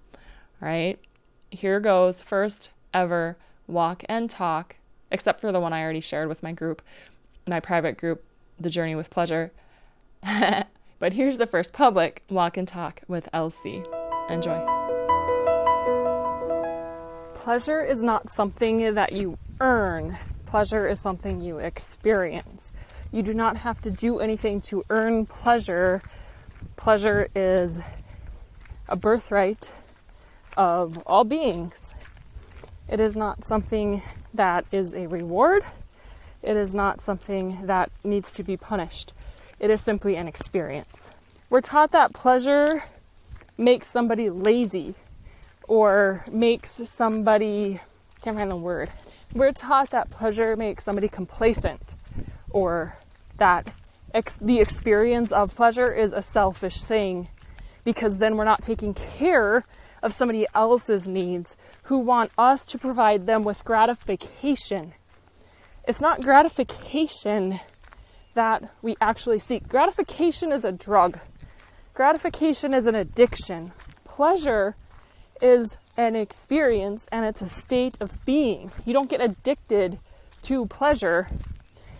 All 0.61 0.67
right. 0.67 0.97
Here 1.49 1.79
goes 1.79 2.21
first 2.21 2.71
ever 2.93 3.37
walk 3.67 4.03
and 4.09 4.29
talk, 4.29 4.77
except 5.11 5.39
for 5.39 5.51
the 5.53 5.61
one 5.61 5.71
I 5.71 5.81
already 5.81 6.01
shared 6.01 6.27
with 6.27 6.43
my 6.43 6.51
group, 6.51 6.81
my 7.47 7.61
private 7.61 7.97
group, 7.97 8.23
The 8.59 8.69
Journey 8.69 8.95
with 8.95 9.09
Pleasure. 9.09 9.51
but 10.99 11.13
here's 11.13 11.37
the 11.37 11.47
first 11.47 11.71
public 11.71 12.23
walk 12.29 12.57
and 12.57 12.67
talk 12.67 13.01
with 13.07 13.29
LC. 13.33 13.85
Enjoy. 14.29 14.59
Pleasure 17.33 17.81
is 17.81 18.01
not 18.01 18.29
something 18.29 18.93
that 18.95 19.13
you 19.13 19.37
earn, 19.61 20.17
pleasure 20.45 20.85
is 20.85 20.99
something 20.99 21.39
you 21.39 21.59
experience. 21.59 22.73
You 23.13 23.21
do 23.21 23.33
not 23.33 23.55
have 23.55 23.79
to 23.81 23.91
do 23.91 24.19
anything 24.19 24.59
to 24.61 24.83
earn 24.89 25.25
pleasure. 25.25 26.01
Pleasure 26.75 27.29
is 27.33 27.79
a 28.89 28.97
birthright 28.97 29.71
of 30.57 30.97
all 31.05 31.23
beings. 31.23 31.93
It 32.89 32.99
is 32.99 33.15
not 33.15 33.45
something 33.45 34.01
that 34.33 34.65
is 34.71 34.93
a 34.93 35.07
reward. 35.07 35.63
It 36.41 36.57
is 36.57 36.73
not 36.73 36.99
something 36.99 37.67
that 37.67 37.91
needs 38.03 38.33
to 38.33 38.43
be 38.43 38.57
punished. 38.57 39.13
It 39.59 39.69
is 39.69 39.81
simply 39.81 40.15
an 40.15 40.27
experience. 40.27 41.13
We're 41.49 41.61
taught 41.61 41.91
that 41.91 42.13
pleasure 42.13 42.83
makes 43.57 43.87
somebody 43.87 44.29
lazy 44.29 44.95
or 45.67 46.25
makes 46.29 46.71
somebody, 46.71 47.79
can't 48.21 48.35
find 48.35 48.51
the 48.51 48.55
word. 48.55 48.89
We're 49.33 49.51
taught 49.51 49.91
that 49.91 50.09
pleasure 50.09 50.55
makes 50.55 50.83
somebody 50.83 51.07
complacent 51.07 51.95
or 52.49 52.97
that 53.37 53.73
ex- 54.13 54.37
the 54.37 54.59
experience 54.59 55.31
of 55.31 55.55
pleasure 55.55 55.91
is 55.91 56.13
a 56.13 56.21
selfish 56.21 56.81
thing 56.81 57.27
because 57.83 58.17
then 58.17 58.37
we're 58.37 58.45
not 58.45 58.61
taking 58.61 58.93
care 58.93 59.65
of 60.07 60.13
somebody 60.13 60.47
else's 60.55 61.07
needs 61.07 61.57
who 61.83 61.99
want 61.99 62.31
us 62.37 62.65
to 62.65 62.77
provide 62.77 63.27
them 63.27 63.43
with 63.43 63.63
gratification. 63.65 64.93
It's 65.87 66.01
not 66.01 66.21
gratification 66.21 67.59
that 68.33 68.71
we 68.81 68.95
actually 69.01 69.39
seek. 69.39 69.67
Gratification 69.67 70.51
is 70.51 70.63
a 70.63 70.71
drug, 70.71 71.19
gratification 71.93 72.73
is 72.73 72.87
an 72.87 72.95
addiction. 72.95 73.73
Pleasure 74.05 74.75
is 75.41 75.77
an 75.97 76.15
experience 76.15 77.07
and 77.11 77.25
it's 77.25 77.41
a 77.41 77.49
state 77.49 77.97
of 77.99 78.23
being. 78.25 78.71
You 78.85 78.93
don't 78.93 79.09
get 79.09 79.21
addicted 79.21 79.99
to 80.43 80.65
pleasure 80.67 81.27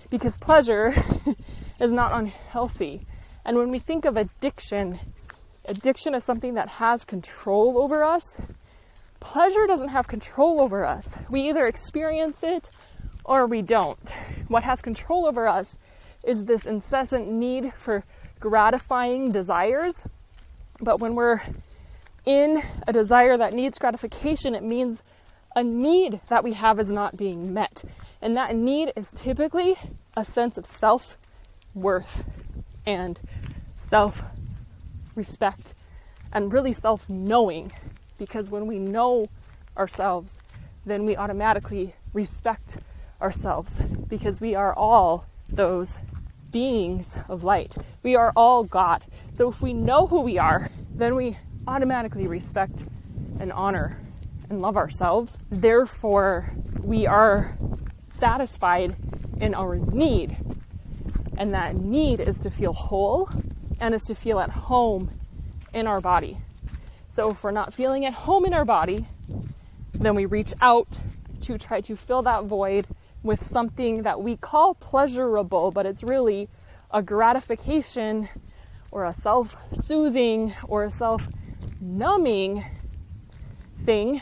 because 0.09 0.37
pleasure 0.37 0.93
is 1.79 1.91
not 1.91 2.13
unhealthy. 2.13 3.05
And 3.43 3.57
when 3.57 3.69
we 3.69 3.79
think 3.79 4.05
of 4.05 4.15
addiction, 4.15 4.99
addiction 5.67 6.13
is 6.15 6.23
something 6.23 6.55
that 6.55 6.69
has 6.69 7.05
control 7.05 7.81
over 7.81 8.03
us. 8.03 8.39
Pleasure 9.19 9.65
doesn't 9.67 9.89
have 9.89 10.07
control 10.07 10.61
over 10.61 10.85
us. 10.85 11.17
We 11.29 11.47
either 11.49 11.65
experience 11.65 12.43
it 12.43 12.69
or 13.23 13.45
we 13.45 13.61
don't. 13.61 14.09
What 14.47 14.63
has 14.63 14.81
control 14.81 15.25
over 15.25 15.47
us 15.47 15.77
is 16.23 16.45
this 16.45 16.65
incessant 16.65 17.27
need 17.27 17.73
for 17.75 18.03
gratifying 18.39 19.31
desires. 19.31 19.95
But 20.79 20.99
when 20.99 21.15
we're 21.15 21.41
in 22.25 22.61
a 22.87 22.93
desire 22.93 23.37
that 23.37 23.53
needs 23.53 23.79
gratification, 23.79 24.53
it 24.53 24.63
means 24.63 25.03
a 25.55 25.63
need 25.63 26.21
that 26.29 26.43
we 26.43 26.53
have 26.53 26.79
is 26.79 26.91
not 26.91 27.17
being 27.17 27.53
met. 27.53 27.83
And 28.21 28.37
that 28.37 28.55
need 28.55 28.93
is 28.95 29.11
typically 29.11 29.75
a 30.15 30.23
sense 30.23 30.57
of 30.57 30.65
self 30.65 31.17
worth 31.73 32.25
and 32.85 33.19
self 33.75 34.23
respect 35.17 35.73
and 36.31 36.53
really 36.53 36.71
self 36.71 37.09
knowing. 37.09 37.71
Because 38.17 38.49
when 38.49 38.67
we 38.67 38.79
know 38.79 39.27
ourselves, 39.75 40.33
then 40.85 41.05
we 41.05 41.15
automatically 41.15 41.95
respect 42.13 42.77
ourselves 43.21 43.79
because 44.07 44.39
we 44.39 44.55
are 44.55 44.73
all 44.73 45.25
those 45.49 45.97
beings 46.51 47.17
of 47.27 47.43
light. 47.43 47.75
We 48.03 48.15
are 48.15 48.31
all 48.35 48.63
God. 48.63 49.03
So 49.35 49.49
if 49.49 49.61
we 49.61 49.73
know 49.73 50.07
who 50.07 50.21
we 50.21 50.37
are, 50.37 50.69
then 50.93 51.15
we 51.15 51.37
automatically 51.67 52.27
respect 52.27 52.85
and 53.39 53.51
honor 53.51 53.99
and 54.49 54.61
love 54.61 54.77
ourselves. 54.77 55.39
Therefore, 55.51 56.53
we 56.81 57.05
are 57.05 57.57
satisfied 58.07 58.95
in 59.39 59.53
our 59.53 59.75
need. 59.75 60.37
And 61.37 61.53
that 61.53 61.75
need 61.75 62.19
is 62.19 62.39
to 62.39 62.49
feel 62.49 62.73
whole 62.73 63.29
and 63.79 63.93
is 63.93 64.03
to 64.03 64.15
feel 64.15 64.39
at 64.39 64.49
home 64.49 65.11
in 65.73 65.87
our 65.87 66.01
body. 66.01 66.37
So 67.09 67.31
if 67.31 67.43
we're 67.43 67.51
not 67.51 67.73
feeling 67.73 68.05
at 68.05 68.13
home 68.13 68.45
in 68.45 68.53
our 68.53 68.65
body, 68.65 69.07
then 69.93 70.15
we 70.15 70.25
reach 70.25 70.53
out 70.61 70.99
to 71.41 71.57
try 71.57 71.81
to 71.81 71.95
fill 71.95 72.21
that 72.23 72.43
void 72.45 72.87
with 73.23 73.45
something 73.45 74.03
that 74.03 74.21
we 74.21 74.37
call 74.37 74.75
pleasurable, 74.75 75.71
but 75.71 75.85
it's 75.85 76.03
really 76.03 76.49
a 76.91 77.01
gratification 77.01 78.29
or 78.91 79.05
a 79.05 79.13
self 79.13 79.57
soothing 79.73 80.53
or 80.67 80.83
a 80.83 80.89
self 80.89 81.27
numbing 81.81 82.63
thing, 83.79 84.21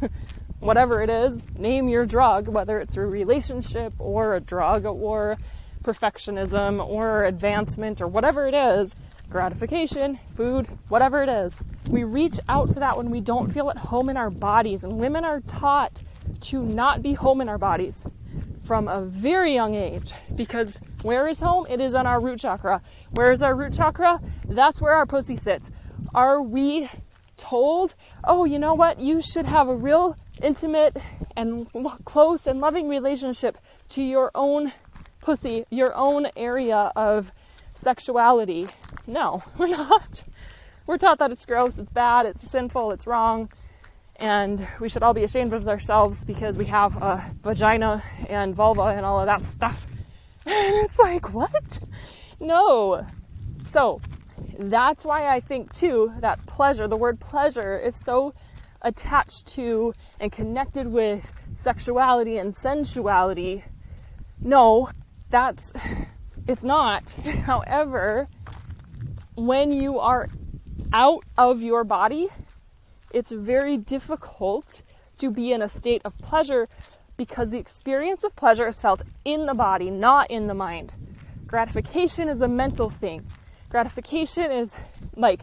whatever 0.60 1.02
it 1.02 1.10
is, 1.10 1.42
name 1.56 1.88
your 1.88 2.06
drug, 2.06 2.48
whether 2.48 2.78
it's 2.78 2.96
a 2.96 3.00
relationship 3.00 3.92
or 3.98 4.34
a 4.34 4.40
drug 4.40 4.84
or 4.84 5.38
perfectionism 5.82 6.86
or 6.86 7.24
advancement 7.24 8.00
or 8.00 8.08
whatever 8.08 8.46
it 8.46 8.54
is, 8.54 8.94
gratification, 9.30 10.18
food, 10.34 10.66
whatever 10.88 11.22
it 11.22 11.28
is. 11.28 11.56
We 11.88 12.04
reach 12.04 12.38
out 12.48 12.68
for 12.68 12.80
that 12.80 12.96
when 12.96 13.10
we 13.10 13.20
don't 13.20 13.52
feel 13.52 13.70
at 13.70 13.78
home 13.78 14.08
in 14.08 14.16
our 14.16 14.30
bodies. 14.30 14.84
And 14.84 14.98
women 14.98 15.24
are 15.24 15.40
taught 15.40 16.02
to 16.42 16.62
not 16.62 17.02
be 17.02 17.14
home 17.14 17.40
in 17.40 17.48
our 17.48 17.58
bodies 17.58 18.04
from 18.62 18.88
a 18.88 19.02
very 19.02 19.54
young 19.54 19.74
age 19.74 20.12
because 20.34 20.78
where 21.02 21.26
is 21.28 21.40
home? 21.40 21.66
It 21.68 21.80
is 21.80 21.94
on 21.94 22.06
our 22.06 22.20
root 22.20 22.40
chakra. 22.40 22.80
Where 23.12 23.32
is 23.32 23.42
our 23.42 23.54
root 23.54 23.74
chakra? 23.74 24.20
That's 24.46 24.80
where 24.80 24.94
our 24.94 25.06
pussy 25.06 25.36
sits. 25.36 25.70
Are 26.14 26.40
we 26.40 26.88
told, 27.36 27.94
oh, 28.24 28.44
you 28.44 28.58
know 28.58 28.74
what? 28.74 29.00
You 29.00 29.20
should 29.20 29.46
have 29.46 29.68
a 29.68 29.74
real 29.74 30.16
intimate 30.40 30.96
and 31.36 31.66
close 32.04 32.46
and 32.46 32.60
loving 32.60 32.88
relationship 32.88 33.58
to 33.90 34.02
your 34.02 34.30
own 34.34 34.72
pussy, 35.22 35.64
your 35.70 35.94
own 35.94 36.26
area 36.36 36.92
of 36.94 37.32
sexuality. 37.72 38.68
No, 39.06 39.42
we're 39.58 39.68
not. 39.68 40.24
We're 40.86 40.98
taught 40.98 41.18
that 41.20 41.30
it's 41.30 41.46
gross, 41.46 41.78
it's 41.78 41.92
bad, 41.92 42.26
it's 42.26 42.50
sinful, 42.50 42.90
it's 42.90 43.06
wrong, 43.06 43.48
and 44.16 44.66
we 44.80 44.88
should 44.88 45.02
all 45.02 45.14
be 45.14 45.24
ashamed 45.24 45.52
of 45.52 45.66
ourselves 45.68 46.24
because 46.24 46.58
we 46.58 46.66
have 46.66 46.96
a 47.00 47.34
vagina 47.42 48.02
and 48.28 48.54
vulva 48.54 48.82
and 48.82 49.06
all 49.06 49.20
of 49.20 49.26
that 49.26 49.42
stuff. 49.42 49.86
And 50.44 50.84
it's 50.84 50.98
like, 50.98 51.32
what? 51.32 51.78
No. 52.40 53.06
So, 53.64 54.00
that's 54.58 55.04
why 55.04 55.28
I 55.28 55.38
think, 55.38 55.72
too, 55.72 56.12
that 56.18 56.44
pleasure, 56.46 56.88
the 56.88 56.96
word 56.96 57.20
pleasure, 57.20 57.78
is 57.78 57.94
so 57.94 58.34
attached 58.82 59.46
to 59.54 59.94
and 60.20 60.32
connected 60.32 60.88
with 60.88 61.32
sexuality 61.54 62.38
and 62.38 62.54
sensuality. 62.56 63.62
No, 64.40 64.90
that's 65.32 65.72
it's 66.46 66.62
not. 66.62 67.10
However, 67.46 68.28
when 69.34 69.72
you 69.72 69.98
are 69.98 70.28
out 70.92 71.24
of 71.36 71.62
your 71.62 71.82
body, 71.82 72.28
it's 73.12 73.32
very 73.32 73.76
difficult 73.76 74.82
to 75.18 75.30
be 75.30 75.52
in 75.52 75.62
a 75.62 75.68
state 75.68 76.02
of 76.04 76.16
pleasure 76.18 76.68
because 77.16 77.50
the 77.50 77.58
experience 77.58 78.24
of 78.24 78.36
pleasure 78.36 78.66
is 78.66 78.80
felt 78.80 79.02
in 79.24 79.46
the 79.46 79.54
body, 79.54 79.90
not 79.90 80.30
in 80.30 80.46
the 80.46 80.54
mind. 80.54 80.92
Gratification 81.46 82.28
is 82.28 82.40
a 82.40 82.48
mental 82.48 82.88
thing. 82.88 83.26
Gratification 83.68 84.50
is 84.50 84.74
like, 85.16 85.42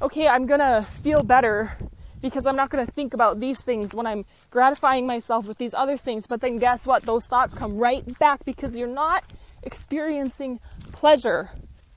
okay, 0.00 0.28
I'm 0.28 0.46
gonna 0.46 0.86
feel 0.90 1.22
better 1.22 1.76
because 2.24 2.46
I'm 2.46 2.56
not 2.56 2.70
gonna 2.70 2.86
think 2.86 3.12
about 3.12 3.38
these 3.38 3.60
things 3.60 3.92
when 3.92 4.06
I'm 4.06 4.24
gratifying 4.50 5.06
myself 5.06 5.46
with 5.46 5.58
these 5.58 5.74
other 5.74 5.98
things. 5.98 6.26
But 6.26 6.40
then 6.40 6.56
guess 6.56 6.86
what? 6.86 7.04
Those 7.04 7.26
thoughts 7.26 7.54
come 7.54 7.76
right 7.76 8.18
back 8.18 8.46
because 8.46 8.78
you're 8.78 8.88
not 8.88 9.24
experiencing 9.62 10.58
pleasure. 10.90 11.50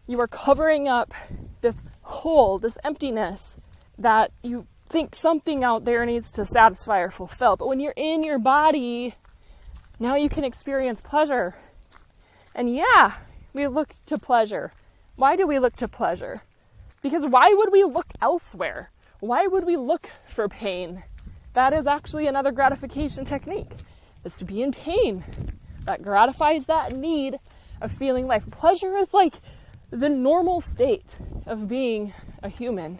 You 0.05 0.19
are 0.19 0.27
covering 0.27 0.89
up 0.89 1.13
this 1.61 1.81
hole, 2.01 2.59
this 2.59 2.77
emptiness 2.83 3.55
that 3.97 4.33
you 4.43 4.67
think 4.85 5.15
something 5.15 5.63
out 5.63 5.85
there 5.85 6.05
needs 6.05 6.29
to 6.31 6.43
satisfy 6.43 6.99
or 6.99 7.09
fulfill. 7.09 7.55
But 7.55 7.69
when 7.69 7.79
you're 7.79 7.93
in 7.95 8.21
your 8.21 8.37
body, 8.37 9.15
now 9.97 10.17
you 10.17 10.27
can 10.27 10.43
experience 10.43 10.99
pleasure. 10.99 11.55
And 12.53 12.75
yeah, 12.75 13.13
we 13.53 13.65
look 13.67 13.95
to 14.07 14.17
pleasure. 14.17 14.73
Why 15.15 15.37
do 15.37 15.47
we 15.47 15.57
look 15.57 15.77
to 15.77 15.87
pleasure? 15.87 16.41
Because 17.01 17.25
why 17.25 17.53
would 17.53 17.71
we 17.71 17.85
look 17.85 18.07
elsewhere? 18.21 18.91
Why 19.19 19.47
would 19.47 19.65
we 19.65 19.77
look 19.77 20.09
for 20.27 20.47
pain? 20.47 21.03
That 21.53 21.73
is 21.73 21.87
actually 21.87 22.27
another 22.27 22.51
gratification 22.51 23.25
technique, 23.25 23.71
is 24.23 24.35
to 24.35 24.45
be 24.45 24.61
in 24.61 24.71
pain. 24.71 25.23
That 25.85 26.03
gratifies 26.03 26.65
that 26.65 26.95
need 26.95 27.39
of 27.81 27.91
feeling 27.91 28.27
life. 28.27 28.49
Pleasure 28.51 28.95
is 28.95 29.13
like 29.13 29.35
the 29.89 30.09
normal 30.09 30.61
state 30.61 31.17
of 31.45 31.67
being 31.67 32.13
a 32.43 32.49
human. 32.49 32.99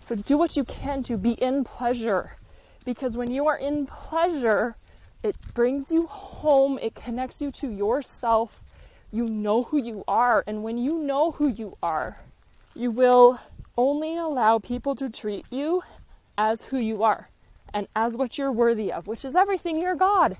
So 0.00 0.16
do 0.16 0.36
what 0.36 0.56
you 0.56 0.64
can 0.64 1.02
to 1.04 1.16
be 1.16 1.32
in 1.32 1.64
pleasure. 1.64 2.36
Because 2.84 3.16
when 3.16 3.30
you 3.30 3.46
are 3.46 3.56
in 3.56 3.86
pleasure, 3.86 4.76
it 5.22 5.36
brings 5.54 5.90
you 5.90 6.06
home, 6.06 6.78
it 6.80 6.94
connects 6.94 7.40
you 7.40 7.50
to 7.52 7.68
yourself. 7.68 8.64
You 9.12 9.26
know 9.28 9.64
who 9.64 9.78
you 9.78 10.04
are. 10.08 10.42
And 10.46 10.62
when 10.62 10.78
you 10.78 10.98
know 10.98 11.32
who 11.32 11.48
you 11.48 11.76
are, 11.82 12.18
you 12.74 12.90
will 12.90 13.40
only 13.76 14.16
allow 14.16 14.58
people 14.58 14.94
to 14.96 15.08
treat 15.08 15.44
you 15.50 15.82
as 16.38 16.62
who 16.62 16.78
you 16.78 17.02
are 17.02 17.28
and 17.72 17.88
as 17.94 18.16
what 18.16 18.38
you're 18.38 18.52
worthy 18.52 18.92
of, 18.92 19.06
which 19.06 19.24
is 19.24 19.34
everything. 19.34 19.80
You're 19.80 19.94
God. 19.94 20.38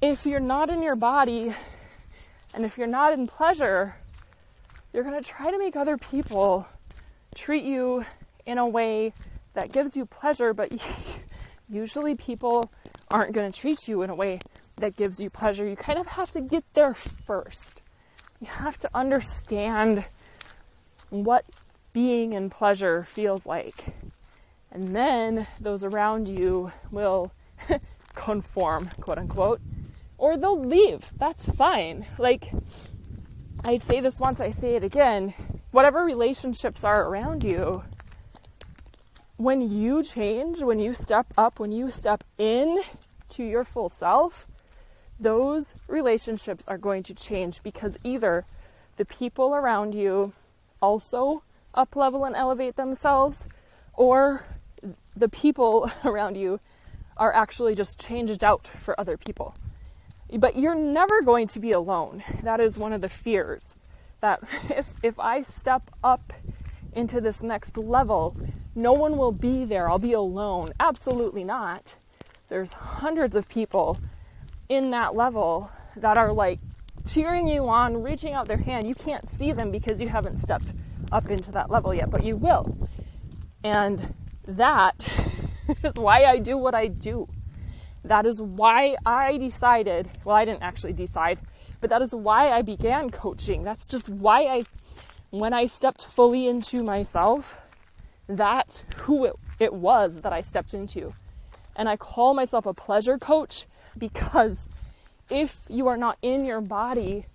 If 0.00 0.26
you're 0.26 0.40
not 0.40 0.70
in 0.70 0.82
your 0.82 0.96
body 0.96 1.54
and 2.54 2.64
if 2.64 2.78
you're 2.78 2.86
not 2.86 3.12
in 3.12 3.26
pleasure, 3.26 3.96
you're 4.92 5.02
going 5.02 5.20
to 5.20 5.28
try 5.28 5.50
to 5.50 5.58
make 5.58 5.76
other 5.76 5.96
people 5.98 6.66
treat 7.34 7.64
you 7.64 8.04
in 8.46 8.58
a 8.58 8.66
way 8.66 9.12
that 9.54 9.72
gives 9.72 9.96
you 9.96 10.06
pleasure, 10.06 10.54
but 10.54 10.72
usually 11.68 12.14
people 12.14 12.70
aren't 13.10 13.32
going 13.32 13.50
to 13.50 13.58
treat 13.60 13.88
you 13.88 14.02
in 14.02 14.10
a 14.10 14.14
way 14.14 14.38
that 14.76 14.96
gives 14.96 15.20
you 15.20 15.28
pleasure. 15.28 15.66
You 15.66 15.76
kind 15.76 15.98
of 15.98 16.06
have 16.06 16.30
to 16.30 16.40
get 16.40 16.64
there 16.74 16.94
first. 16.94 17.82
You 18.40 18.46
have 18.46 18.78
to 18.78 18.90
understand 18.94 20.04
what 21.10 21.44
being 21.98 22.32
and 22.32 22.48
pleasure 22.48 23.02
feels 23.02 23.44
like. 23.44 23.86
And 24.70 24.94
then 24.94 25.48
those 25.58 25.82
around 25.82 26.28
you 26.28 26.70
will 26.92 27.32
conform, 28.14 28.90
quote 29.00 29.18
unquote, 29.18 29.60
or 30.16 30.36
they'll 30.36 30.64
leave. 30.64 31.10
That's 31.18 31.44
fine. 31.44 32.06
Like, 32.16 32.52
I 33.64 33.74
say 33.74 33.98
this 33.98 34.20
once, 34.20 34.38
I 34.40 34.50
say 34.50 34.76
it 34.76 34.84
again. 34.84 35.34
Whatever 35.72 36.04
relationships 36.04 36.84
are 36.84 37.04
around 37.08 37.42
you, 37.42 37.82
when 39.36 39.60
you 39.60 40.04
change, 40.04 40.62
when 40.62 40.78
you 40.78 40.94
step 40.94 41.26
up, 41.36 41.58
when 41.58 41.72
you 41.72 41.88
step 41.90 42.22
in 42.38 42.80
to 43.30 43.42
your 43.42 43.64
full 43.64 43.88
self, 43.88 44.46
those 45.18 45.74
relationships 45.88 46.64
are 46.68 46.78
going 46.78 47.02
to 47.02 47.12
change 47.12 47.60
because 47.64 47.98
either 48.04 48.44
the 48.94 49.04
people 49.04 49.52
around 49.52 49.96
you 49.96 50.32
also 50.80 51.42
up 51.74 51.96
level 51.96 52.24
and 52.24 52.34
elevate 52.34 52.76
themselves, 52.76 53.44
or 53.94 54.44
the 55.16 55.28
people 55.28 55.90
around 56.04 56.36
you 56.36 56.60
are 57.16 57.34
actually 57.34 57.74
just 57.74 58.00
changed 58.00 58.44
out 58.44 58.68
for 58.78 58.98
other 58.98 59.16
people. 59.16 59.54
But 60.32 60.56
you're 60.56 60.74
never 60.74 61.22
going 61.22 61.46
to 61.48 61.58
be 61.58 61.72
alone. 61.72 62.22
That 62.42 62.60
is 62.60 62.78
one 62.78 62.92
of 62.92 63.00
the 63.00 63.08
fears 63.08 63.74
that 64.20 64.40
if, 64.70 64.94
if 65.02 65.18
I 65.18 65.42
step 65.42 65.90
up 66.02 66.32
into 66.92 67.20
this 67.20 67.42
next 67.42 67.76
level, 67.76 68.36
no 68.74 68.92
one 68.92 69.16
will 69.16 69.32
be 69.32 69.64
there. 69.64 69.88
I'll 69.88 69.98
be 69.98 70.12
alone. 70.12 70.72
Absolutely 70.78 71.44
not. 71.44 71.96
There's 72.48 72.72
hundreds 72.72 73.36
of 73.36 73.48
people 73.48 73.98
in 74.68 74.90
that 74.90 75.14
level 75.14 75.70
that 75.96 76.16
are 76.16 76.32
like 76.32 76.60
cheering 77.06 77.48
you 77.48 77.68
on, 77.68 78.02
reaching 78.02 78.34
out 78.34 78.48
their 78.48 78.58
hand. 78.58 78.86
You 78.86 78.94
can't 78.94 79.28
see 79.30 79.52
them 79.52 79.70
because 79.70 80.00
you 80.00 80.08
haven't 80.08 80.38
stepped 80.38 80.72
up 81.12 81.30
into 81.30 81.50
that 81.52 81.70
level 81.70 81.94
yet, 81.94 82.10
but 82.10 82.24
you 82.24 82.36
will. 82.36 82.88
And 83.64 84.14
that 84.46 85.08
is 85.84 85.94
why 85.94 86.24
I 86.24 86.38
do 86.38 86.56
what 86.56 86.74
I 86.74 86.88
do. 86.88 87.28
That 88.04 88.26
is 88.26 88.40
why 88.40 88.96
I 89.04 89.36
decided, 89.36 90.10
well, 90.24 90.36
I 90.36 90.44
didn't 90.44 90.62
actually 90.62 90.94
decide, 90.94 91.40
but 91.80 91.90
that 91.90 92.00
is 92.02 92.14
why 92.14 92.50
I 92.50 92.62
began 92.62 93.10
coaching. 93.10 93.62
That's 93.62 93.86
just 93.86 94.08
why 94.08 94.44
I 94.44 94.64
when 95.30 95.52
I 95.52 95.66
stepped 95.66 96.06
fully 96.06 96.46
into 96.46 96.82
myself, 96.82 97.60
that's 98.26 98.84
who 98.96 99.26
it, 99.26 99.34
it 99.58 99.74
was 99.74 100.22
that 100.22 100.32
I 100.32 100.40
stepped 100.40 100.72
into. 100.72 101.12
And 101.76 101.88
I 101.88 101.96
call 101.96 102.34
myself 102.34 102.64
a 102.66 102.72
pleasure 102.72 103.18
coach 103.18 103.66
because 103.96 104.66
if 105.28 105.64
you 105.68 105.86
are 105.88 105.96
not 105.96 106.16
in 106.22 106.44
your 106.44 106.60
body 106.60 107.26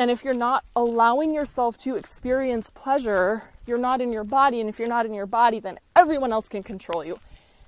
and 0.00 0.10
if 0.10 0.24
you're 0.24 0.34
not 0.34 0.64
allowing 0.74 1.34
yourself 1.34 1.76
to 1.78 1.94
experience 1.96 2.70
pleasure, 2.70 3.44
you're 3.66 3.78
not 3.78 4.00
in 4.00 4.12
your 4.12 4.24
body. 4.24 4.60
And 4.60 4.68
if 4.68 4.78
you're 4.78 4.88
not 4.88 5.06
in 5.06 5.14
your 5.14 5.26
body, 5.26 5.60
then 5.60 5.78
everyone 5.94 6.32
else 6.32 6.48
can 6.48 6.62
control 6.62 7.04
you. 7.04 7.20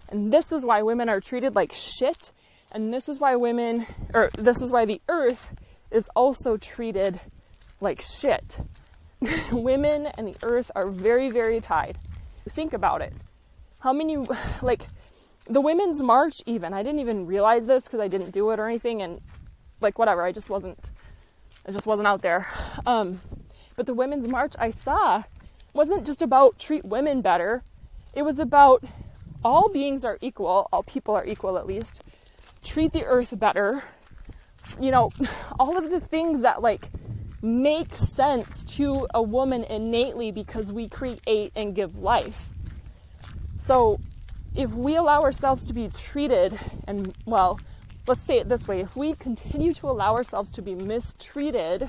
And 0.08 0.32
this 0.32 0.50
is 0.50 0.64
why 0.64 0.82
women 0.82 1.08
are 1.08 1.20
treated 1.20 1.54
like 1.54 1.72
shit. 1.72 2.32
And 2.72 2.92
this 2.92 3.08
is 3.08 3.20
why 3.20 3.36
women, 3.36 3.86
or 4.14 4.30
this 4.36 4.60
is 4.60 4.72
why 4.72 4.84
the 4.86 5.00
earth 5.08 5.54
is 5.90 6.08
also 6.16 6.56
treated 6.56 7.20
like 7.80 8.00
shit 8.00 8.58
women 9.52 10.06
and 10.06 10.28
the 10.28 10.36
earth 10.42 10.70
are 10.74 10.88
very, 10.88 11.30
very 11.30 11.60
tied. 11.60 11.98
Think 12.48 12.72
about 12.72 13.02
it. 13.02 13.12
How 13.80 13.92
many, 13.92 14.16
like, 14.62 14.88
the 15.46 15.60
Women's 15.60 16.02
March, 16.02 16.36
even, 16.46 16.72
I 16.72 16.82
didn't 16.82 17.00
even 17.00 17.26
realize 17.26 17.66
this 17.66 17.84
because 17.84 18.00
I 18.00 18.08
didn't 18.08 18.30
do 18.30 18.50
it 18.50 18.60
or 18.60 18.68
anything, 18.68 19.02
and 19.02 19.20
like, 19.80 19.98
whatever, 19.98 20.22
I 20.22 20.32
just 20.32 20.48
wasn't, 20.48 20.90
I 21.66 21.72
just 21.72 21.86
wasn't 21.86 22.08
out 22.08 22.22
there. 22.22 22.46
Um, 22.86 23.20
but 23.76 23.86
the 23.86 23.94
Women's 23.94 24.28
March 24.28 24.54
I 24.58 24.70
saw 24.70 25.22
wasn't 25.72 26.04
just 26.04 26.22
about 26.22 26.58
treat 26.58 26.84
women 26.84 27.22
better, 27.22 27.62
it 28.14 28.22
was 28.22 28.38
about 28.38 28.84
all 29.44 29.68
beings 29.68 30.04
are 30.04 30.18
equal, 30.20 30.68
all 30.72 30.82
people 30.82 31.14
are 31.14 31.24
equal 31.24 31.58
at 31.58 31.66
least, 31.66 32.02
treat 32.62 32.92
the 32.92 33.04
earth 33.04 33.38
better. 33.38 33.82
You 34.80 34.90
know, 34.90 35.10
all 35.58 35.76
of 35.76 35.90
the 35.90 36.00
things 36.00 36.42
that, 36.42 36.62
like, 36.62 36.88
make 37.40 37.96
sense 37.96 38.64
to 38.76 39.08
a 39.12 39.22
woman 39.22 39.64
innately 39.64 40.30
because 40.30 40.70
we 40.70 40.88
create 40.88 41.52
and 41.56 41.74
give 41.74 41.96
life. 41.96 42.50
So, 43.56 44.00
if 44.54 44.72
we 44.74 44.96
allow 44.96 45.22
ourselves 45.22 45.64
to 45.64 45.72
be 45.72 45.88
treated, 45.88 46.58
and 46.86 47.14
well, 47.24 47.58
let's 48.06 48.22
say 48.22 48.38
it 48.38 48.48
this 48.48 48.66
way. 48.66 48.80
If 48.80 48.96
we 48.96 49.14
continue 49.14 49.72
to 49.74 49.88
allow 49.88 50.14
ourselves 50.14 50.50
to 50.52 50.62
be 50.62 50.74
mistreated, 50.74 51.88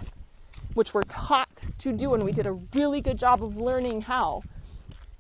which 0.74 0.94
we're 0.94 1.04
taught 1.04 1.62
to 1.80 1.92
do, 1.92 2.14
and 2.14 2.24
we 2.24 2.32
did 2.32 2.46
a 2.46 2.54
really 2.74 3.02
good 3.02 3.18
job 3.18 3.44
of 3.44 3.58
learning 3.58 4.02
how, 4.02 4.44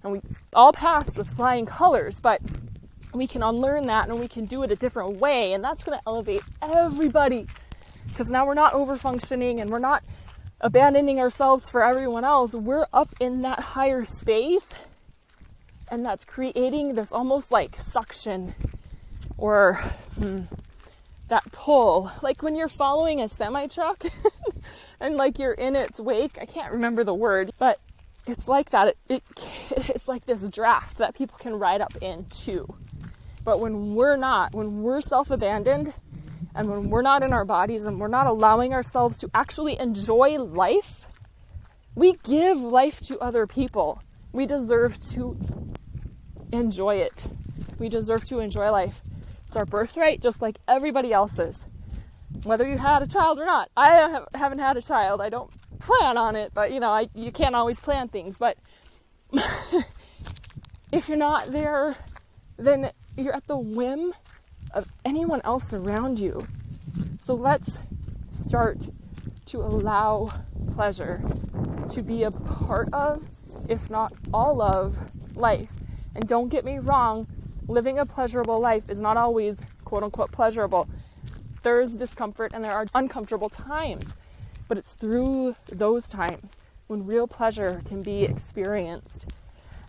and 0.04 0.12
we 0.12 0.22
all 0.54 0.74
passed 0.74 1.18
with 1.18 1.30
flying 1.30 1.66
colors, 1.66 2.20
but 2.20 2.42
we 3.14 3.28
can 3.28 3.44
unlearn 3.44 3.88
that 3.88 4.08
and 4.08 4.20
we 4.20 4.28
can 4.28 4.46
do 4.46 4.64
it 4.64 4.72
a 4.72 4.76
different 4.76 5.18
way, 5.18 5.54
and 5.54 5.64
that's 5.64 5.84
going 5.84 5.98
to 5.98 6.04
elevate 6.08 6.42
everybody. 6.62 7.48
Because 8.08 8.30
now 8.30 8.46
we're 8.46 8.54
not 8.54 8.74
over 8.74 8.98
functioning 8.98 9.60
and 9.60 9.70
we're 9.70 9.80
not 9.80 10.04
abandoning 10.62 11.20
ourselves 11.20 11.70
for 11.70 11.84
everyone 11.84 12.24
else, 12.24 12.54
we're 12.54 12.86
up 12.94 13.14
in 13.20 13.42
that 13.42 13.60
higher 13.60 14.06
space 14.06 14.68
and 15.90 16.06
that's 16.06 16.26
creating 16.26 16.96
this 16.96 17.12
almost 17.12 17.52
like 17.52 17.80
suction 17.80 18.56
or 19.38 19.76
hmm, 20.16 20.42
that 21.34 21.52
pull. 21.52 22.12
Like 22.22 22.44
when 22.44 22.56
you're 22.56 22.68
following 22.68 23.20
a 23.20 23.28
semi 23.28 23.66
truck 23.66 24.06
and 25.00 25.16
like 25.16 25.40
you're 25.40 25.54
in 25.54 25.76
its 25.76 26.00
wake. 26.00 26.38
I 26.40 26.46
can't 26.46 26.72
remember 26.72 27.04
the 27.04 27.16
word, 27.16 27.54
but 27.58 27.80
it's 28.28 28.48
like 28.48 28.70
that. 28.70 28.90
It, 28.90 28.98
it 29.10 29.24
it's 29.72 30.08
like 30.08 30.28
this 30.28 30.42
draft 30.50 30.98
that 30.98 31.16
people 31.16 31.40
can 31.40 31.58
ride 31.58 31.82
up 31.82 31.96
into. 31.96 32.68
But 33.44 33.60
when 33.60 33.96
we're 33.96 34.16
not, 34.16 34.54
when 34.54 34.84
we're 34.84 35.02
self 35.02 35.32
abandoned, 35.32 35.96
and 36.54 36.70
when 36.70 36.92
we're 36.92 37.02
not 37.02 37.24
in 37.24 37.34
our 37.34 37.46
bodies 37.46 37.86
and 37.86 38.00
we're 38.00 38.08
not 38.08 38.28
allowing 38.28 38.72
ourselves 38.72 39.18
to 39.18 39.30
actually 39.34 39.80
enjoy 39.80 40.38
life, 40.38 41.08
we 41.96 42.14
give 42.24 42.60
life 42.60 43.00
to 43.08 43.18
other 43.18 43.48
people. 43.48 44.04
We 44.32 44.46
deserve 44.46 45.00
to 45.14 45.36
enjoy 46.52 46.98
it. 46.98 47.26
We 47.80 47.90
deserve 47.90 48.26
to 48.26 48.40
enjoy 48.40 48.70
life. 48.70 49.02
It's 49.54 49.58
our 49.60 49.66
birthright, 49.68 50.20
just 50.20 50.42
like 50.42 50.58
everybody 50.68 51.14
else's. 51.14 51.68
Whether 52.42 52.68
you 52.68 52.80
had 52.80 53.04
a 53.04 53.08
child 53.08 53.38
or 53.38 53.46
not. 53.46 53.70
I 53.78 54.24
haven't 54.34 54.58
had 54.58 54.78
a 54.78 54.82
child. 54.82 55.22
I 55.22 55.30
don't 55.30 55.52
plan 55.78 56.18
on 56.18 56.36
it, 56.36 56.54
but 56.56 56.72
you 56.72 56.80
know, 56.80 56.90
I, 56.90 57.08
you 57.14 57.32
can't 57.32 57.54
always 57.54 57.80
plan 57.80 58.08
things. 58.08 58.40
But 58.40 58.58
if 60.92 61.08
you're 61.08 61.20
not 61.20 61.52
there, 61.52 61.96
then 62.58 62.90
you're 63.16 63.36
at 63.36 63.46
the 63.46 63.56
whim 63.56 64.16
of 64.74 64.88
anyone 65.06 65.40
else 65.44 65.72
around 65.72 66.18
you. 66.18 66.48
So 67.20 67.36
let's 67.36 67.78
start 68.32 68.88
to 69.46 69.60
allow 69.60 70.34
pleasure 70.74 71.22
to 71.92 72.02
be 72.02 72.24
a 72.24 72.32
part 72.32 72.92
of, 72.92 73.22
if 73.70 73.92
not 73.92 74.14
all 74.34 74.64
of, 74.64 74.98
life. 75.36 75.74
And 76.16 76.28
don't 76.28 76.50
get 76.50 76.66
me 76.66 76.80
wrong, 76.80 77.28
living 77.68 78.00
a 78.00 78.06
pleasurable 78.06 78.60
life 78.60 78.90
is 78.90 79.02
not 79.02 79.18
always 79.18 79.58
quote 79.86 80.04
unquote 80.04 80.32
pleasurable. 80.32 80.90
There 81.64 81.80
is 81.80 81.96
discomfort 81.96 82.52
and 82.54 82.64
there 82.64 82.74
are 82.74 82.86
uncomfortable 82.94 83.50
times, 83.50 84.16
but 84.68 84.78
it's 84.78 84.94
through 84.94 85.56
those 85.72 86.08
times 86.08 86.58
when 86.88 87.06
real 87.06 87.28
pleasure 87.28 87.82
can 87.86 88.04
be 88.04 88.24
experienced. 88.24 89.32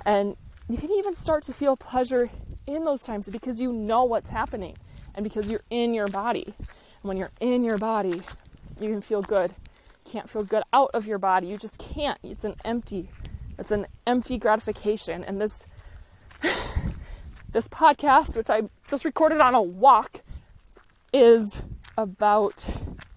And 0.05 0.37
you 0.69 0.79
can 0.79 0.91
even 0.93 1.15
start 1.15 1.43
to 1.45 1.53
feel 1.53 1.77
pleasure 1.77 2.31
in 2.67 2.85
those 2.85 3.03
times 3.03 3.29
because 3.29 3.61
you 3.61 3.73
know 3.73 4.05
what's 4.05 4.31
happening 4.31 4.77
and 5.15 5.25
because 5.25 5.51
you're 5.51 5.65
in 5.71 5.95
your 5.95 6.09
body. 6.09 6.55
And 6.59 7.03
when 7.03 7.17
you're 7.17 7.33
in 7.41 7.65
your 7.65 7.79
body, 7.79 8.23
you 8.81 8.91
can 8.91 9.01
feel 9.01 9.23
good. 9.23 9.51
You 10.05 10.13
can't 10.13 10.31
feel 10.31 10.45
good 10.45 10.63
out 10.73 10.91
of 10.95 11.07
your 11.07 11.19
body. 11.19 11.49
You 11.49 11.59
just 11.59 11.79
can't. 11.79 12.19
It's 12.23 12.45
an 12.45 12.55
empty, 12.65 13.11
it's 13.59 13.71
an 13.71 13.87
empty 14.07 14.39
gratification. 14.39 15.25
And 15.25 15.41
this 15.41 15.67
this 17.55 17.69
podcast, 17.69 18.37
which 18.37 18.51
I 18.51 18.63
just 18.89 19.05
recorded 19.05 19.41
on 19.41 19.55
a 19.55 19.63
walk, 19.63 20.23
is 21.13 21.57
about 21.97 22.67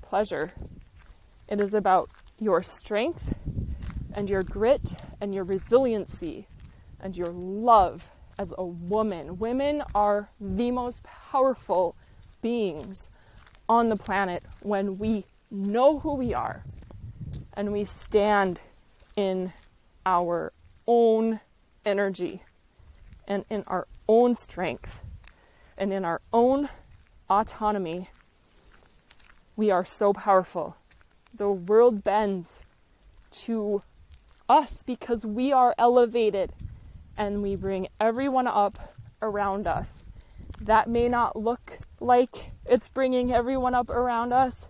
pleasure. 0.04 0.54
It 1.48 1.60
is 1.60 1.74
about 1.74 2.12
your 2.40 2.62
strength 2.62 3.34
and 4.14 4.30
your 4.30 4.44
grit 4.44 4.94
and 5.20 5.34
your 5.34 5.44
resiliency 5.44 6.48
and 7.00 7.18
your 7.18 7.30
love 7.30 8.12
as 8.38 8.54
a 8.60 8.64
woman. 8.64 9.40
Women 9.40 9.82
are 9.96 10.30
the 10.40 10.70
most 10.70 11.02
powerful 11.02 11.96
beings 12.44 13.10
on 13.68 13.90
the 13.90 13.98
planet 13.98 14.44
when 14.62 15.00
we 15.00 15.26
know 15.50 15.98
who 16.00 16.14
we 16.14 16.36
are 16.36 16.64
and 17.54 17.74
we 17.74 17.84
stand 17.84 18.60
in 19.16 19.52
our 20.06 20.54
own 20.86 21.40
energy 21.84 22.44
and 23.28 23.46
in 23.50 23.64
our 23.68 23.88
own 24.08 24.36
strength 24.36 25.02
and 25.78 25.92
in 25.92 26.06
our 26.06 26.22
own 26.32 26.70
autonomy. 27.30 28.10
We 29.56 29.70
are 29.72 29.86
so 29.86 30.14
powerful. 30.14 30.78
The 31.34 31.52
world 31.52 32.04
bends 32.04 32.60
to 33.32 33.82
us 34.48 34.84
because 34.84 35.26
we 35.26 35.52
are 35.52 35.76
elevated 35.78 36.54
and 37.18 37.42
we 37.42 37.56
bring 37.56 37.88
everyone 38.00 38.48
up 38.48 38.94
around 39.22 39.68
us. 39.68 40.04
That 40.62 40.90
may 40.90 41.10
not 41.10 41.36
look 41.36 41.80
like 42.00 42.52
it's 42.66 42.88
bringing 42.88 43.34
everyone 43.34 43.76
up 43.76 43.90
around 43.90 44.34
us, 44.34 44.66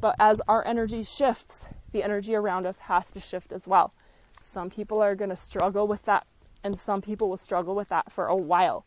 but 0.00 0.14
as 0.18 0.40
our 0.46 0.66
energy 0.66 1.02
shifts, 1.02 1.66
the 1.92 2.02
energy 2.02 2.34
around 2.34 2.66
us 2.66 2.78
has 2.78 3.10
to 3.12 3.20
shift 3.20 3.52
as 3.52 3.66
well. 3.66 3.92
Some 4.40 4.70
people 4.70 5.02
are 5.02 5.14
going 5.14 5.30
to 5.30 5.36
struggle 5.36 5.86
with 5.86 6.04
that, 6.04 6.26
and 6.66 6.78
some 6.78 7.00
people 7.00 7.28
will 7.28 7.36
struggle 7.36 7.76
with 7.76 7.88
that 7.88 8.10
for 8.10 8.26
a 8.26 8.36
while. 8.36 8.84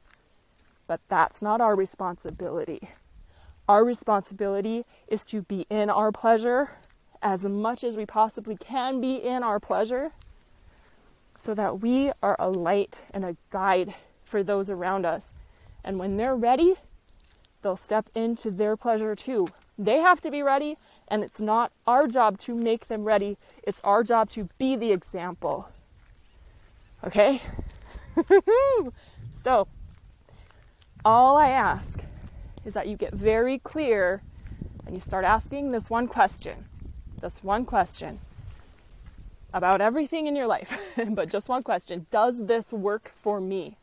But 0.86 1.00
that's 1.08 1.42
not 1.42 1.62
our 1.62 1.76
responsibility. 1.76 2.90
Our 3.70 3.86
responsibility 3.86 4.84
is 5.08 5.24
to 5.26 5.44
be 5.44 5.66
in 5.70 5.90
our 5.90 6.12
pleasure 6.12 6.72
as 7.22 7.44
much 7.44 7.84
as 7.86 7.96
we 7.96 8.06
possibly 8.06 8.58
can 8.58 9.00
be 9.00 9.16
in 9.16 9.44
our 9.44 9.60
pleasure 9.60 10.12
so 11.38 11.54
that 11.54 11.80
we 11.80 12.12
are 12.22 12.36
a 12.38 12.50
light 12.50 13.02
and 13.14 13.24
a 13.24 13.38
guide 13.50 13.94
for 14.26 14.44
those 14.44 14.70
around 14.70 15.06
us. 15.06 15.32
And 15.82 15.98
when 16.00 16.18
they're 16.18 16.36
ready, 16.36 16.76
they'll 17.62 17.78
step 17.78 18.10
into 18.14 18.52
their 18.52 18.76
pleasure 18.76 19.16
too. 19.16 19.48
They 19.78 20.00
have 20.00 20.20
to 20.22 20.32
be 20.32 20.42
ready, 20.44 20.76
and 21.08 21.24
it's 21.24 21.40
not 21.40 21.72
our 21.88 22.08
job 22.08 22.38
to 22.40 22.54
make 22.54 22.88
them 22.88 23.06
ready, 23.06 23.38
it's 23.64 23.80
our 23.86 24.04
job 24.04 24.30
to 24.32 24.50
be 24.58 24.76
the 24.76 24.92
example. 24.92 25.70
Okay? 27.04 27.42
so, 29.32 29.68
all 31.06 31.38
I 31.38 31.50
ask 31.50 32.04
is 32.66 32.74
that 32.74 32.88
you 32.88 32.98
get 32.98 33.14
very 33.14 33.60
clear 33.60 34.22
and 34.86 34.96
you 34.96 35.02
start 35.02 35.26
asking 35.26 35.72
this 35.72 35.90
one 35.90 36.08
question. 36.08 36.66
This 37.22 37.44
one 37.44 37.66
question 37.66 38.20
about 39.54 39.82
everything 39.82 40.28
in 40.28 40.36
your 40.36 40.48
life, 40.48 40.80
but 41.10 41.30
just 41.30 41.50
one 41.50 41.64
question 41.64 42.06
Does 42.12 42.46
this 42.46 42.72
work 42.72 43.12
for 43.16 43.42
me? 43.42 43.78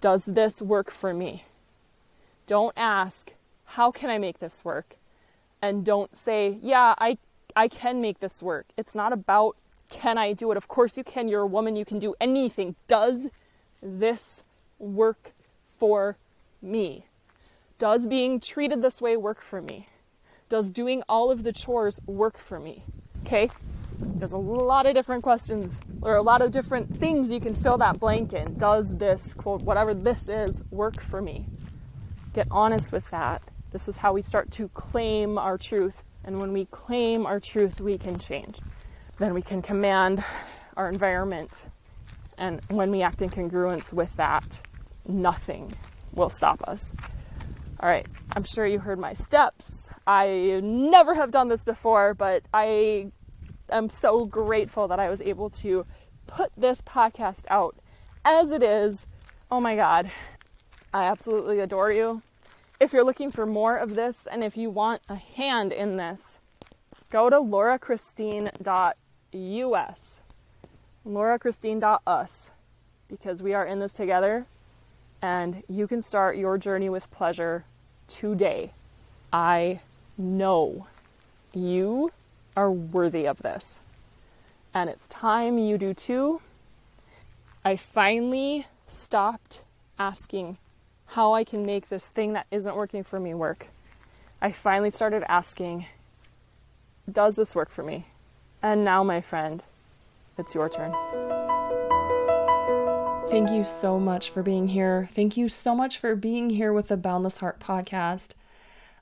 Does 0.00 0.24
this 0.24 0.62
work 0.62 0.90
for 0.90 1.12
me? 1.12 1.44
Don't 2.46 2.72
ask, 2.76 3.32
How 3.64 3.90
can 3.90 4.10
I 4.10 4.18
make 4.18 4.38
this 4.38 4.64
work? 4.64 4.96
And 5.60 5.84
don't 5.84 6.14
say, 6.16 6.58
Yeah, 6.62 6.94
I, 6.98 7.18
I 7.56 7.68
can 7.68 8.00
make 8.00 8.20
this 8.20 8.42
work. 8.42 8.66
It's 8.76 8.94
not 8.94 9.12
about 9.12 9.56
can 9.88 10.18
I 10.18 10.32
do 10.32 10.50
it? 10.50 10.56
Of 10.56 10.68
course 10.68 10.96
you 10.96 11.04
can. 11.04 11.28
You're 11.28 11.42
a 11.42 11.46
woman, 11.46 11.76
you 11.76 11.84
can 11.84 11.98
do 11.98 12.14
anything. 12.20 12.76
Does 12.86 13.28
this 13.82 14.42
work 14.78 15.32
for 15.78 16.16
me? 16.60 17.06
Does 17.78 18.06
being 18.06 18.40
treated 18.40 18.82
this 18.82 19.00
way 19.00 19.16
work 19.16 19.40
for 19.40 19.62
me? 19.62 19.86
Does 20.48 20.70
doing 20.70 21.02
all 21.08 21.30
of 21.30 21.44
the 21.44 21.52
chores 21.52 22.00
work 22.06 22.38
for 22.38 22.58
me? 22.58 22.84
Okay? 23.22 23.50
There's 23.98 24.32
a 24.32 24.38
lot 24.38 24.86
of 24.86 24.94
different 24.94 25.22
questions 25.22 25.80
or 26.02 26.14
a 26.14 26.22
lot 26.22 26.40
of 26.40 26.52
different 26.52 26.96
things 26.96 27.30
you 27.30 27.40
can 27.40 27.54
fill 27.54 27.78
that 27.78 28.00
blank 28.00 28.32
in. 28.32 28.56
Does 28.56 28.96
this, 28.96 29.34
quote, 29.34 29.62
whatever 29.62 29.94
this 29.94 30.28
is, 30.28 30.62
work 30.70 31.00
for 31.00 31.20
me? 31.20 31.46
Get 32.32 32.46
honest 32.50 32.92
with 32.92 33.10
that. 33.10 33.42
This 33.70 33.88
is 33.88 33.98
how 33.98 34.12
we 34.12 34.22
start 34.22 34.50
to 34.52 34.68
claim 34.68 35.38
our 35.38 35.58
truth. 35.58 36.02
And 36.24 36.40
when 36.40 36.52
we 36.52 36.66
claim 36.66 37.26
our 37.26 37.40
truth, 37.40 37.80
we 37.80 37.98
can 37.98 38.18
change. 38.18 38.58
Then 39.18 39.34
we 39.34 39.42
can 39.42 39.62
command 39.62 40.24
our 40.76 40.88
environment. 40.88 41.64
And 42.38 42.60
when 42.68 42.90
we 42.90 43.02
act 43.02 43.20
in 43.20 43.30
congruence 43.30 43.92
with 43.92 44.14
that, 44.16 44.60
nothing 45.06 45.72
will 46.12 46.30
stop 46.30 46.62
us. 46.68 46.92
All 47.80 47.88
right, 47.88 48.06
I'm 48.34 48.44
sure 48.44 48.66
you 48.66 48.78
heard 48.78 48.98
my 48.98 49.12
steps. 49.12 49.88
I 50.06 50.60
never 50.62 51.14
have 51.14 51.30
done 51.30 51.48
this 51.48 51.64
before, 51.64 52.14
but 52.14 52.44
I 52.54 53.08
am 53.70 53.88
so 53.88 54.24
grateful 54.24 54.88
that 54.88 54.98
I 54.98 55.10
was 55.10 55.20
able 55.20 55.50
to 55.50 55.84
put 56.26 56.50
this 56.56 56.80
podcast 56.82 57.44
out 57.50 57.76
as 58.24 58.50
it 58.52 58.62
is. 58.62 59.04
Oh 59.50 59.60
my 59.60 59.76
God, 59.76 60.10
I 60.94 61.04
absolutely 61.04 61.60
adore 61.60 61.92
you. 61.92 62.22
If 62.80 62.92
you're 62.92 63.04
looking 63.04 63.30
for 63.30 63.46
more 63.46 63.76
of 63.76 63.96
this 63.96 64.26
and 64.30 64.44
if 64.44 64.56
you 64.56 64.70
want 64.70 65.02
a 65.08 65.16
hand 65.16 65.72
in 65.72 65.96
this, 65.96 66.38
go 67.10 67.28
to 67.28 67.40
laurachristine.us, 69.34 70.20
laurachristine.us, 71.06 72.50
because 73.08 73.42
we 73.42 73.54
are 73.54 73.64
in 73.64 73.80
this 73.80 73.92
together 73.92 74.46
and 75.20 75.62
you 75.68 75.86
can 75.86 76.00
start 76.00 76.36
your 76.36 76.58
journey 76.58 76.88
with 76.88 77.10
pleasure 77.10 77.64
today. 78.06 78.72
I 79.32 79.80
know 80.16 80.86
you 81.52 82.12
are 82.56 82.70
worthy 82.70 83.26
of 83.26 83.38
this. 83.38 83.80
And 84.74 84.88
it's 84.88 85.08
time 85.08 85.58
you 85.58 85.78
do 85.78 85.94
too. 85.94 86.40
I 87.64 87.76
finally 87.76 88.66
stopped 88.86 89.62
asking 89.98 90.58
how 91.06 91.34
I 91.34 91.42
can 91.44 91.66
make 91.66 91.88
this 91.88 92.06
thing 92.06 92.34
that 92.34 92.46
isn't 92.50 92.76
working 92.76 93.02
for 93.02 93.18
me 93.18 93.34
work. 93.34 93.66
I 94.40 94.52
finally 94.52 94.90
started 94.90 95.24
asking, 95.28 95.86
does 97.10 97.34
this 97.34 97.54
work 97.54 97.70
for 97.70 97.82
me? 97.82 98.06
And 98.62 98.84
now, 98.84 99.04
my 99.04 99.20
friend, 99.20 99.62
it's 100.36 100.54
your 100.54 100.68
turn. 100.68 100.92
Thank 103.30 103.50
you 103.50 103.62
so 103.64 104.00
much 104.00 104.30
for 104.30 104.42
being 104.42 104.68
here. 104.68 105.06
Thank 105.12 105.36
you 105.36 105.48
so 105.48 105.74
much 105.74 105.98
for 105.98 106.16
being 106.16 106.50
here 106.50 106.72
with 106.72 106.88
the 106.88 106.96
Boundless 106.96 107.38
Heart 107.38 107.60
podcast. 107.60 108.32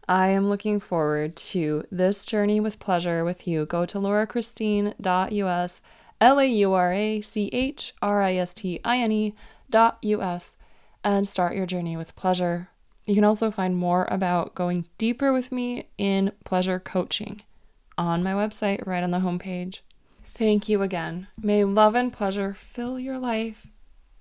I 0.09 0.29
am 0.29 0.49
looking 0.49 0.79
forward 0.79 1.37
to 1.37 1.85
this 1.91 2.25
journey 2.25 2.61
with 2.61 2.79
pleasure 2.79 3.25
with 3.25 3.47
you. 3.47 3.67
Go 3.67 3.87
to 3.87 3.99
laurachristine.us, 3.99 5.81
L 6.21 6.41
A 6.41 6.45
U 6.45 6.73
R 6.73 6.93
A 6.93 7.21
C 7.21 7.49
H 7.53 7.95
R 8.03 8.23
I 8.23 8.35
S 8.35 8.53
T 8.53 8.81
I 8.85 8.99
N 8.99 9.13
E 9.13 9.35
dot 9.71 9.99
US, 10.03 10.57
and 11.03 11.27
start 11.27 11.57
your 11.57 11.67
journey 11.67 11.97
with 11.97 12.15
pleasure. 12.15 12.69
You 13.07 13.15
can 13.15 13.25
also 13.25 13.51
find 13.51 13.77
more 13.77 14.07
about 14.11 14.55
going 14.55 14.87
deeper 14.99 15.33
with 15.33 15.51
me 15.51 15.87
in 15.97 16.33
pleasure 16.45 16.79
coaching 16.79 17.43
on 17.99 18.23
my 18.23 18.33
website 18.33 18.87
right 18.87 19.03
on 19.03 19.11
the 19.11 19.19
homepage. 19.19 19.81
Thank 20.25 20.69
you 20.69 20.83
again. 20.83 21.29
May 21.43 21.65
love 21.65 21.95
and 21.95 22.13
pleasure 22.13 22.53
fill 22.53 22.99
your 22.99 23.19
life 23.19 23.69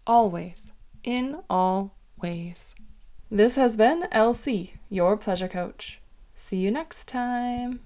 always, 0.07 0.71
in 1.03 1.41
all 1.49 1.95
ways. 2.21 2.75
This 3.31 3.55
has 3.55 3.75
been 3.75 4.03
LC, 4.11 4.71
your 4.89 5.17
pleasure 5.17 5.47
coach. 5.47 5.99
See 6.33 6.57
you 6.57 6.71
next 6.71 7.07
time. 7.07 7.79